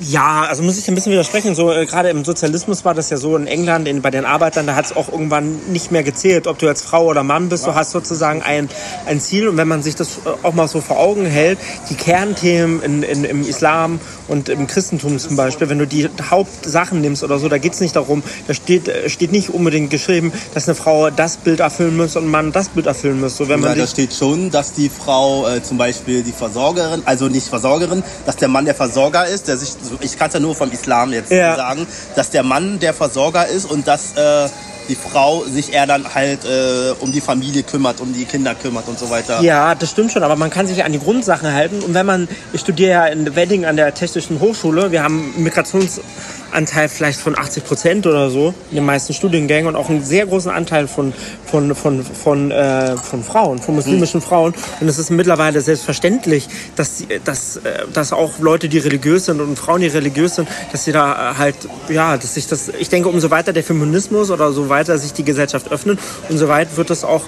[0.00, 1.54] Ja, also muss ich ein bisschen widersprechen.
[1.54, 4.66] So äh, gerade im Sozialismus war das ja so in England, in, bei den Arbeitern,
[4.66, 7.66] da hat es auch irgendwann nicht mehr gezählt, ob du jetzt Frau oder Mann bist.
[7.66, 8.68] Du hast sozusagen ein,
[9.06, 11.94] ein Ziel und wenn man sich das äh, auch mal so vor Augen hält, die
[11.94, 17.24] Kernthemen in, in, im Islam und im Christentum zum Beispiel, wenn du die Hauptsachen nimmst
[17.24, 20.68] oder so, da geht es nicht darum, da steht, äh, steht nicht unbedingt geschrieben, dass
[20.68, 23.36] eine Frau das Bild erfüllen muss und ein Mann das Bild erfüllen muss.
[23.36, 26.32] So, wenn ja, man da sich, steht schon, dass die Frau äh, zum Beispiel die
[26.32, 29.70] Versorgerin, also nicht Versorgerin, dass der Mann der Versorger ist, der sich,
[30.00, 31.56] ich kann es ja nur vom Islam jetzt Ja.
[31.56, 34.48] sagen, dass der Mann der Versorger ist und dass äh,
[34.88, 38.88] die Frau sich eher dann halt äh, um die Familie kümmert, um die Kinder kümmert
[38.88, 39.40] und so weiter.
[39.42, 41.80] Ja, das stimmt schon, aber man kann sich an die Grundsachen halten.
[41.80, 45.44] Und wenn man, ich studiere ja in Wedding an der Technischen Hochschule, wir haben einen
[45.44, 50.26] Migrationsanteil vielleicht von 80 Prozent oder so in den meisten Studiengängen und auch einen sehr
[50.26, 51.12] großen Anteil von,
[51.44, 54.54] von, von, von, äh, von Frauen, von muslimischen Frauen.
[54.80, 59.58] Und es ist mittlerweile selbstverständlich, dass, dass, äh, dass auch Leute, die religiös sind und
[59.58, 61.56] Frauen, die religiös sind, dass sie da äh, halt,
[61.88, 65.24] ja, dass sich das, ich denke, umso weiter der Feminismus oder so weiter sich die
[65.24, 65.98] Gesellschaft öffnet,
[66.28, 67.22] umso weit wird es auch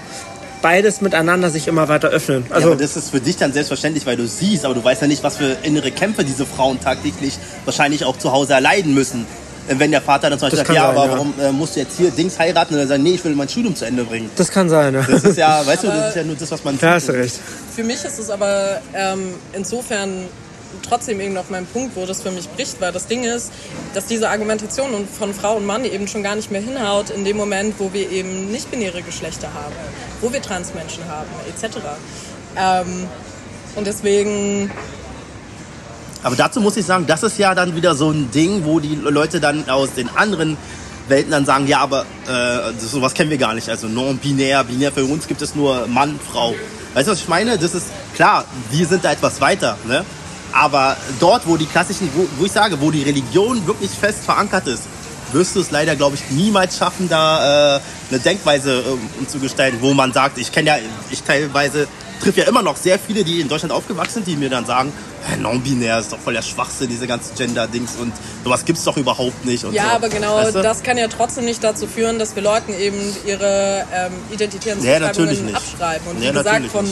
[0.61, 2.45] beides miteinander sich immer weiter öffnen.
[2.49, 5.03] Ja, Also aber das ist für dich dann selbstverständlich, weil du siehst, aber du weißt
[5.03, 9.27] ja nicht, was für innere Kämpfe diese Frauen tagtäglich wahrscheinlich auch zu Hause erleiden müssen.
[9.71, 11.13] Wenn der Vater dann zum Beispiel sagt, ja, sein, aber ja.
[11.13, 12.73] warum äh, musst du jetzt hier Dings heiraten?
[12.73, 14.31] Und dann sagen, nee, ich will mein Studium zu Ende bringen.
[14.35, 14.95] das kann sein.
[14.95, 17.09] Ja, Das ist ja, weißt du, das ist ja nur das, was man ja hast
[17.09, 17.39] du recht.
[17.77, 20.25] Für mich ist es aber ähm, insofern
[20.83, 23.53] trotzdem eben noch mein Punkt, wo das für mich bricht, weil das Ding ist,
[23.95, 27.37] dass diese Argumentation von Frau und Mann eben schon gar nicht mehr hinhaut in dem
[27.37, 29.75] Moment, wo wir eben nicht-binäre Geschlechter haben,
[30.21, 31.77] wo wir Transmenschen haben, etc.
[32.57, 33.07] Ähm,
[33.77, 34.71] und deswegen
[36.23, 38.95] Aber dazu muss ich sagen, das ist ja dann wieder so ein Ding, wo die
[38.97, 40.57] Leute dann aus den anderen
[41.09, 43.69] Welten dann sagen, ja, aber äh, sowas kennen wir gar nicht.
[43.69, 46.55] Also non-binär, binär für uns gibt es nur Mann, Frau.
[46.95, 47.59] Weißt du, was ich meine?
[47.59, 49.79] Das ist klar, wir sind da etwas weiter.
[49.87, 50.05] Ne?
[50.53, 54.67] Aber dort, wo die klassischen, wo, wo ich sage, wo die Religion wirklich fest verankert
[54.67, 54.85] ist,
[55.33, 57.81] wirst du es leider, glaube ich, niemals schaffen, da äh,
[58.11, 58.83] eine Denkweise
[59.23, 60.77] äh, zu gestalten, wo man sagt, ich kenne ja,
[61.11, 61.87] ich teilweise
[62.21, 64.93] treffe ja immer noch sehr viele, die in Deutschland aufgewachsen sind, die mir dann sagen,
[65.39, 68.13] non-binär ist doch voll der Schwachsinn, diese ganzen Gender-Dings und
[68.45, 69.65] sowas gibt es doch überhaupt nicht.
[69.73, 69.89] ja, so.
[69.91, 70.63] aber genau, weißt du?
[70.63, 74.97] das kann ja trotzdem nicht dazu führen, dass wir Leuten eben ihre ähm, identitären ja,
[74.97, 76.09] abschreiben.
[76.09, 76.87] Und wie ja, gesagt, von,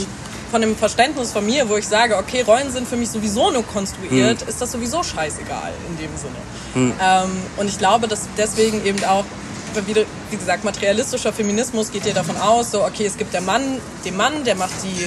[0.51, 3.65] von dem Verständnis von mir, wo ich sage, okay, Rollen sind für mich sowieso nur
[3.65, 4.49] konstruiert, hm.
[4.49, 6.37] ist das sowieso scheißegal in dem Sinne.
[6.75, 6.93] Hm.
[7.01, 9.25] Ähm, und ich glaube, dass deswegen eben auch
[9.87, 13.79] wie, wie gesagt, materialistischer Feminismus geht ja davon aus, so, okay, es gibt der Mann,
[14.05, 15.07] den Mann, der macht die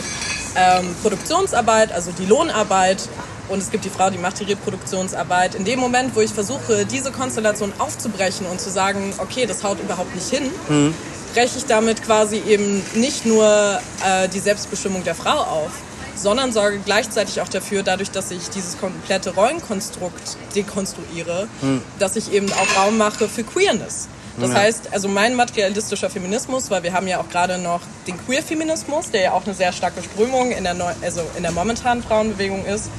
[0.55, 3.07] ähm, Produktionsarbeit, also die Lohnarbeit
[3.49, 5.55] und es gibt die Frau, die macht die Reproduktionsarbeit.
[5.55, 9.79] In dem Moment, wo ich versuche, diese Konstellation aufzubrechen und zu sagen, okay, das haut
[9.79, 10.93] überhaupt nicht hin, mhm.
[11.33, 15.71] Breche ich damit quasi eben nicht nur äh, die Selbstbestimmung der Frau auf,
[16.15, 21.81] sondern sorge gleichzeitig auch dafür, dadurch, dass ich dieses komplette Rollenkonstrukt dekonstruiere, mhm.
[21.97, 24.07] dass ich eben auch Raum mache für Queerness.
[24.39, 24.55] Das ja.
[24.55, 29.21] heißt, also mein materialistischer Feminismus, weil wir haben ja auch gerade noch den Queer-Feminismus, der
[29.21, 32.89] ja auch eine sehr starke Strömung in der, Neu also in der momentanen Frauenbewegung ist.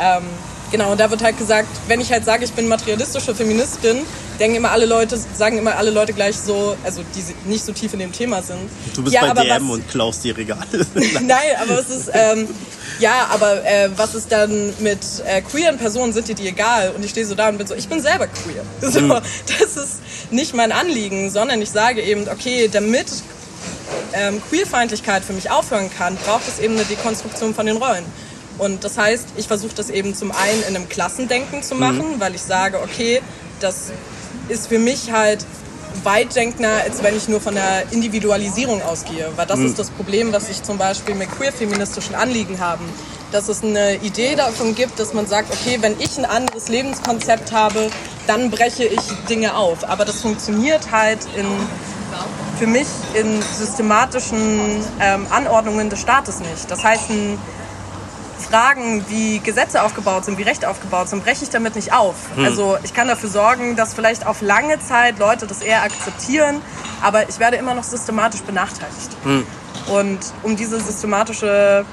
[0.00, 0.24] Ähm,
[0.70, 3.98] genau, und da wird halt gesagt, wenn ich halt sage, ich bin materialistische Feministin,
[4.38, 7.92] denken immer alle Leute, sagen immer alle Leute gleich so, also die nicht so tief
[7.92, 8.58] in dem Thema sind.
[8.94, 10.66] Du bist ja, bei DM was, und klaust die Regale.
[10.94, 12.48] Nein, aber es ist, ähm,
[12.98, 16.92] ja, aber äh, was ist dann mit äh, queeren Personen, sind dir die egal?
[16.96, 18.62] Und ich stehe so da und bin so, ich bin selber queer.
[18.90, 19.20] So, mhm.
[19.58, 20.00] Das ist
[20.30, 23.06] nicht mein Anliegen, sondern ich sage eben, okay, damit
[24.14, 28.04] ähm, Queerfeindlichkeit für mich aufhören kann, braucht es eben eine Dekonstruktion von den Rollen.
[28.58, 32.20] Und das heißt, ich versuche das eben zum einen in einem Klassendenken zu machen, mhm.
[32.20, 33.22] weil ich sage, okay,
[33.60, 33.92] das
[34.48, 35.44] ist für mich halt
[36.04, 39.30] weitdenkender, als wenn ich nur von der Individualisierung ausgehe.
[39.36, 39.66] Weil das mhm.
[39.66, 42.82] ist das Problem, was ich zum Beispiel mit queer-feministischen Anliegen habe.
[43.32, 47.52] Dass es eine Idee davon gibt, dass man sagt, okay, wenn ich ein anderes Lebenskonzept
[47.52, 47.90] habe,
[48.26, 49.88] dann breche ich Dinge auf.
[49.88, 51.46] Aber das funktioniert halt in,
[52.58, 56.70] für mich in systematischen ähm, Anordnungen des Staates nicht.
[56.70, 57.38] Das heißt, ein
[58.38, 62.14] Fragen, wie Gesetze aufgebaut sind, wie Rechte aufgebaut sind, breche ich damit nicht auf.
[62.34, 62.44] Hm.
[62.44, 66.60] Also ich kann dafür sorgen, dass vielleicht auf lange Zeit Leute das eher akzeptieren,
[67.02, 69.16] aber ich werde immer noch systematisch benachteiligt.
[69.24, 69.46] Hm.
[69.92, 71.84] Und um diese systematische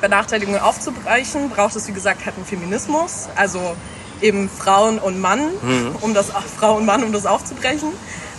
[0.00, 3.76] Benachteiligung aufzubrechen, braucht es, wie gesagt, halt einen Feminismus, also
[4.20, 5.96] eben Frauen und Mann, hm.
[6.00, 7.92] um das Frau und Mann, um das aufzubrechen.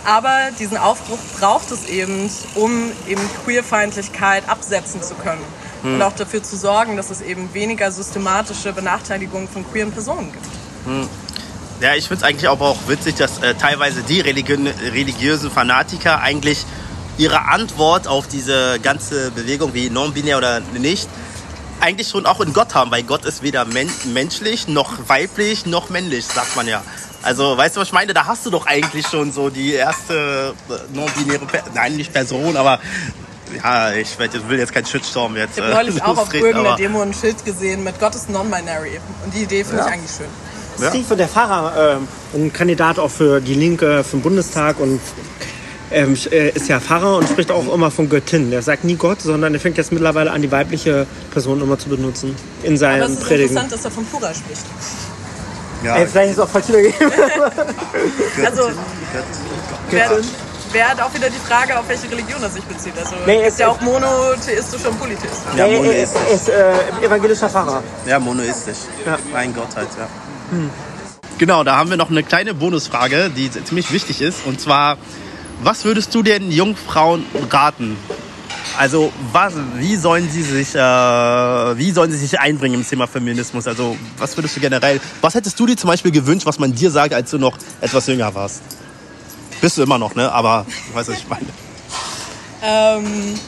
[0.04, 5.42] Aber diesen Aufbruch braucht es eben, um eben Queerfeindlichkeit absetzen zu können
[5.86, 5.94] hm.
[5.94, 10.46] und auch dafür zu sorgen, dass es eben weniger systematische Benachteiligung von queeren Personen gibt.
[10.84, 11.08] Hm.
[11.80, 16.20] Ja, ich finde es eigentlich auch, auch witzig, dass äh, teilweise die religi religiösen Fanatiker
[16.20, 16.64] eigentlich
[17.18, 21.08] ihre Antwort auf diese ganze Bewegung, wie non-binär oder nicht,
[21.80, 25.90] eigentlich schon auch in Gott haben, weil Gott ist weder men menschlich, noch weiblich, noch
[25.90, 26.82] männlich, sagt man ja.
[27.22, 28.14] Also, weißt du, was ich meine?
[28.14, 32.80] Da hast du doch eigentlich schon so die erste äh, non-binäre, nein, nicht Person, aber
[33.62, 35.56] ja, ich will jetzt keinen Shitstorm jetzt.
[35.56, 39.00] Ich habe neulich äh, auch auf irgendeiner Demo ein Schild gesehen mit Gott ist non-binary.
[39.24, 39.86] Und die Idee finde ja.
[39.86, 40.26] ich eigentlich schön.
[40.78, 40.90] Ja.
[40.90, 41.98] Steve, der Pfarrer,
[42.34, 45.00] äh, ein Kandidat auch für die Linke, für den Bundestag und
[45.90, 48.50] ähm, äh, ist ja Pfarrer und spricht auch immer von Göttin.
[48.50, 51.88] Der sagt nie Gott, sondern er fängt jetzt mittlerweile an, die weibliche Person immer zu
[51.88, 53.50] benutzen in seinen Aber es ist Predigen.
[53.50, 54.64] interessant, dass er von Pura spricht.
[55.84, 55.96] Ja.
[55.96, 57.12] Ey, vielleicht ist es auch falsch wiedergegeben.
[58.44, 58.62] also,
[59.90, 59.90] Göttin.
[59.90, 62.94] Göttin wäre halt auch wieder die Frage, auf welche Religion er sich bezieht.
[62.98, 65.54] Also nee, ist ja auch monotheistisch und polytheistisch.
[65.56, 66.22] Ja, monoistisch.
[66.28, 67.82] Er ist, äh, evangelischer Pfarrer.
[68.06, 68.78] Ja, monoistisch.
[69.04, 69.18] Ja.
[69.34, 70.08] Ein Gott halt, ja.
[70.50, 70.70] Hm.
[71.38, 74.46] Genau, da haben wir noch eine kleine Bonusfrage, die ziemlich wichtig ist.
[74.46, 74.96] Und zwar,
[75.62, 77.96] was würdest du den Jungfrauen raten?
[78.78, 83.66] Also, was, wie, sollen sie sich, äh, wie sollen sie sich einbringen im Thema Feminismus?
[83.66, 86.90] Also, was würdest du generell, was hättest du dir zum Beispiel gewünscht, was man dir
[86.90, 88.62] sagt, als du noch etwas jünger warst?
[89.60, 90.30] Bist du immer noch, ne?
[90.32, 91.46] Aber du weißt, was ich meine.
[92.62, 93.38] Ähm,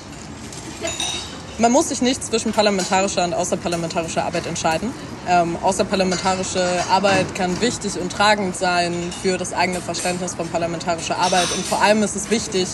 [1.59, 4.93] man muss sich nicht zwischen parlamentarischer und außerparlamentarischer Arbeit entscheiden.
[5.29, 11.49] Ähm, außerparlamentarische Arbeit kann wichtig und tragend sein für das eigene Verständnis von parlamentarischer Arbeit.
[11.57, 12.69] Und vor allem ist es wichtig,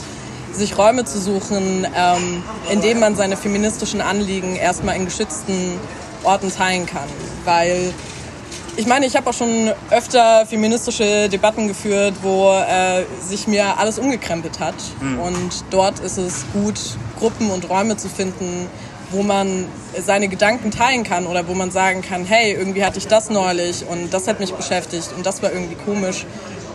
[0.53, 5.79] sich Räume zu suchen, ähm, in denen man seine feministischen Anliegen erstmal in geschützten
[6.23, 7.09] Orten teilen kann.
[7.45, 7.93] Weil
[8.77, 13.99] ich meine, ich habe auch schon öfter feministische Debatten geführt, wo äh, sich mir alles
[13.99, 14.75] umgekrempelt hat.
[15.01, 15.21] Mhm.
[15.21, 16.79] Und dort ist es gut,
[17.19, 18.69] Gruppen und Räume zu finden,
[19.11, 19.67] wo man
[20.05, 23.85] seine Gedanken teilen kann oder wo man sagen kann, hey, irgendwie hatte ich das neulich
[23.87, 26.27] und das hat mich beschäftigt und das war irgendwie komisch,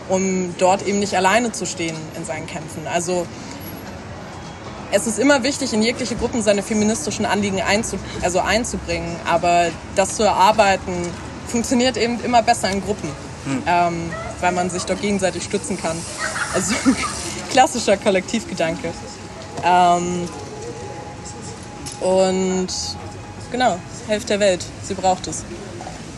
[0.08, 2.88] um dort eben nicht alleine zu stehen in seinen Kämpfen.
[2.88, 3.26] Also
[4.92, 10.16] es ist immer wichtig, in jegliche Gruppen seine feministischen Anliegen einzu also einzubringen, aber das
[10.16, 10.94] zu erarbeiten,
[11.50, 13.10] funktioniert eben immer besser in Gruppen,
[13.46, 13.64] hm.
[13.66, 15.98] ähm, weil man sich doch gegenseitig stützen kann.
[16.54, 16.74] Also
[17.52, 18.94] klassischer Kollektivgedanke.
[19.64, 20.28] Ähm,
[22.02, 22.68] und
[23.52, 24.66] genau, helft der Welt.
[24.84, 25.44] Sie braucht es.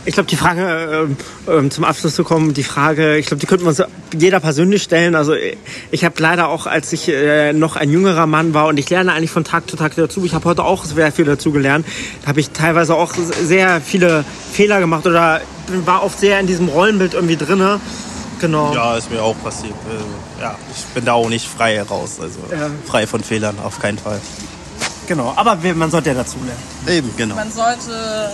[0.04, 1.08] Ich glaube, die Frage,
[1.48, 3.84] äh, äh, zum Abschluss zu kommen, die Frage, ich glaube, die könnten wir uns
[4.18, 5.14] jeder persönlich stellen.
[5.14, 5.34] Also
[5.92, 9.14] ich habe leider auch, als ich äh, noch ein jüngerer Mann war und ich lerne
[9.14, 11.86] eigentlich von Tag zu Tag dazu, ich habe heute auch sehr viel dazu gelernt,
[12.26, 15.42] habe ich teilweise auch sehr viele Fehler gemacht oder
[15.86, 17.80] war oft sehr in diesem Rollenbild irgendwie drinne.
[18.40, 18.74] Genau.
[18.74, 19.76] Ja, ist mir auch passiert.
[20.40, 22.72] Äh, ja, ich bin da auch nicht frei heraus, also ja.
[22.88, 24.20] frei von Fehlern, auf keinen Fall.
[25.08, 26.98] Genau, aber man sollte ja dazu lernen.
[26.98, 27.36] Eben, genau.
[27.36, 28.32] Man sollte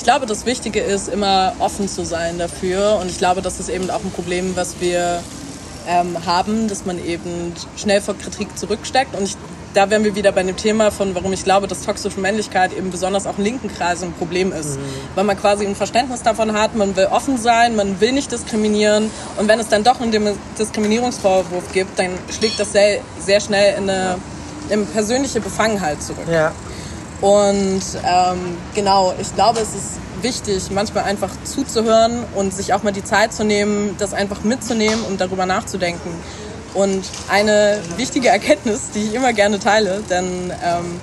[0.00, 2.98] ich glaube, das Wichtige ist, immer offen zu sein dafür.
[3.02, 5.22] Und ich glaube, das ist eben auch ein Problem, was wir
[5.86, 9.14] ähm, haben, dass man eben schnell vor Kritik zurücksteckt.
[9.14, 9.36] Und ich,
[9.74, 12.90] da wären wir wieder bei dem Thema von, warum ich glaube, dass toxische Männlichkeit eben
[12.90, 14.78] besonders auch in linken Kreisen ein Problem ist.
[14.78, 14.84] Mhm.
[15.16, 19.10] Weil man quasi ein Verständnis davon hat, man will offen sein, man will nicht diskriminieren.
[19.36, 23.90] Und wenn es dann doch einen Diskriminierungsvorwurf gibt, dann schlägt das sehr, sehr schnell in
[23.90, 24.16] eine,
[24.70, 26.26] in eine persönliche Befangenheit zurück.
[26.26, 26.52] Ja.
[27.20, 32.92] Und ähm, genau, ich glaube, es ist wichtig, manchmal einfach zuzuhören und sich auch mal
[32.92, 36.10] die Zeit zu nehmen, das einfach mitzunehmen und darüber nachzudenken.
[36.72, 41.00] Und eine wichtige Erkenntnis, die ich immer gerne teile, denn ähm,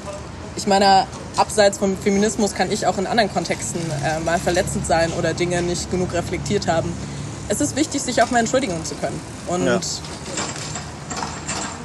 [0.56, 1.06] ich meine,
[1.36, 5.62] abseits vom Feminismus kann ich auch in anderen Kontexten äh, mal verletzend sein oder Dinge
[5.62, 6.92] nicht genug reflektiert haben.
[7.50, 9.20] Es ist wichtig, sich auch mal entschuldigen zu können.
[9.48, 9.80] Und ja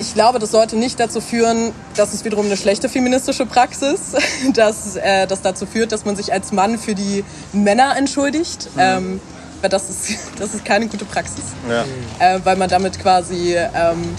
[0.03, 4.00] ich glaube, das sollte nicht dazu führen, dass es wiederum eine schlechte feministische Praxis,
[4.55, 8.68] dass äh, das dazu führt, dass man sich als Mann für die Männer entschuldigt.
[8.74, 8.80] Mhm.
[8.80, 9.20] Ähm,
[9.61, 11.44] weil das ist, das ist keine gute Praxis.
[11.68, 11.84] Ja.
[12.18, 14.16] Äh, weil man damit quasi ähm,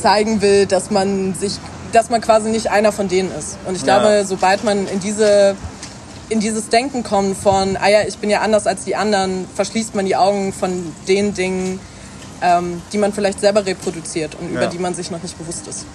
[0.00, 1.54] zeigen will, dass man sich,
[1.92, 3.56] dass man quasi nicht einer von denen ist.
[3.66, 4.24] Und ich glaube, ja.
[4.24, 5.56] sobald man in diese
[6.28, 9.94] in dieses Denken kommt von, ah ja, ich bin ja anders als die anderen, verschließt
[9.94, 11.78] man die Augen von den Dingen,
[12.42, 14.60] ähm, die man vielleicht selber reproduziert und ja.
[14.60, 15.86] über die man sich noch nicht bewusst ist.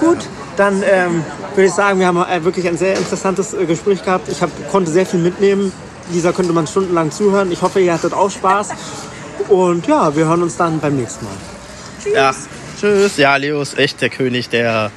[0.00, 0.18] Gut,
[0.56, 4.28] dann ähm, würde ich sagen, wir haben äh, wirklich ein sehr interessantes äh, Gespräch gehabt.
[4.28, 5.72] Ich hab, konnte sehr viel mitnehmen.
[6.12, 7.50] Dieser könnte man stundenlang zuhören.
[7.50, 8.70] Ich hoffe, ihr hattet auch Spaß.
[9.48, 11.34] Und ja, wir hören uns dann beim nächsten Mal.
[12.02, 12.12] Tschüss.
[12.14, 12.34] Ja,
[12.78, 13.16] tschüss.
[13.16, 14.90] Ja, Leo ist echt der König der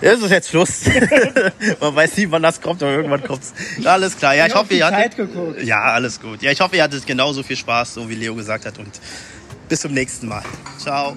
[0.00, 0.82] es ist jetzt Schluss.
[1.80, 3.52] Man weiß nie, wann das kommt, aber irgendwann kommt's.
[3.78, 4.34] Ja, alles klar.
[4.34, 5.64] Ja, ich, ich hoffe, ihr hattet.
[5.64, 6.42] Ja, alles gut.
[6.42, 8.78] Ja, ich hoffe, ihr hattet genauso viel Spaß, so wie Leo gesagt hat.
[8.78, 9.00] Und
[9.68, 10.42] bis zum nächsten Mal.
[10.78, 11.16] Ciao.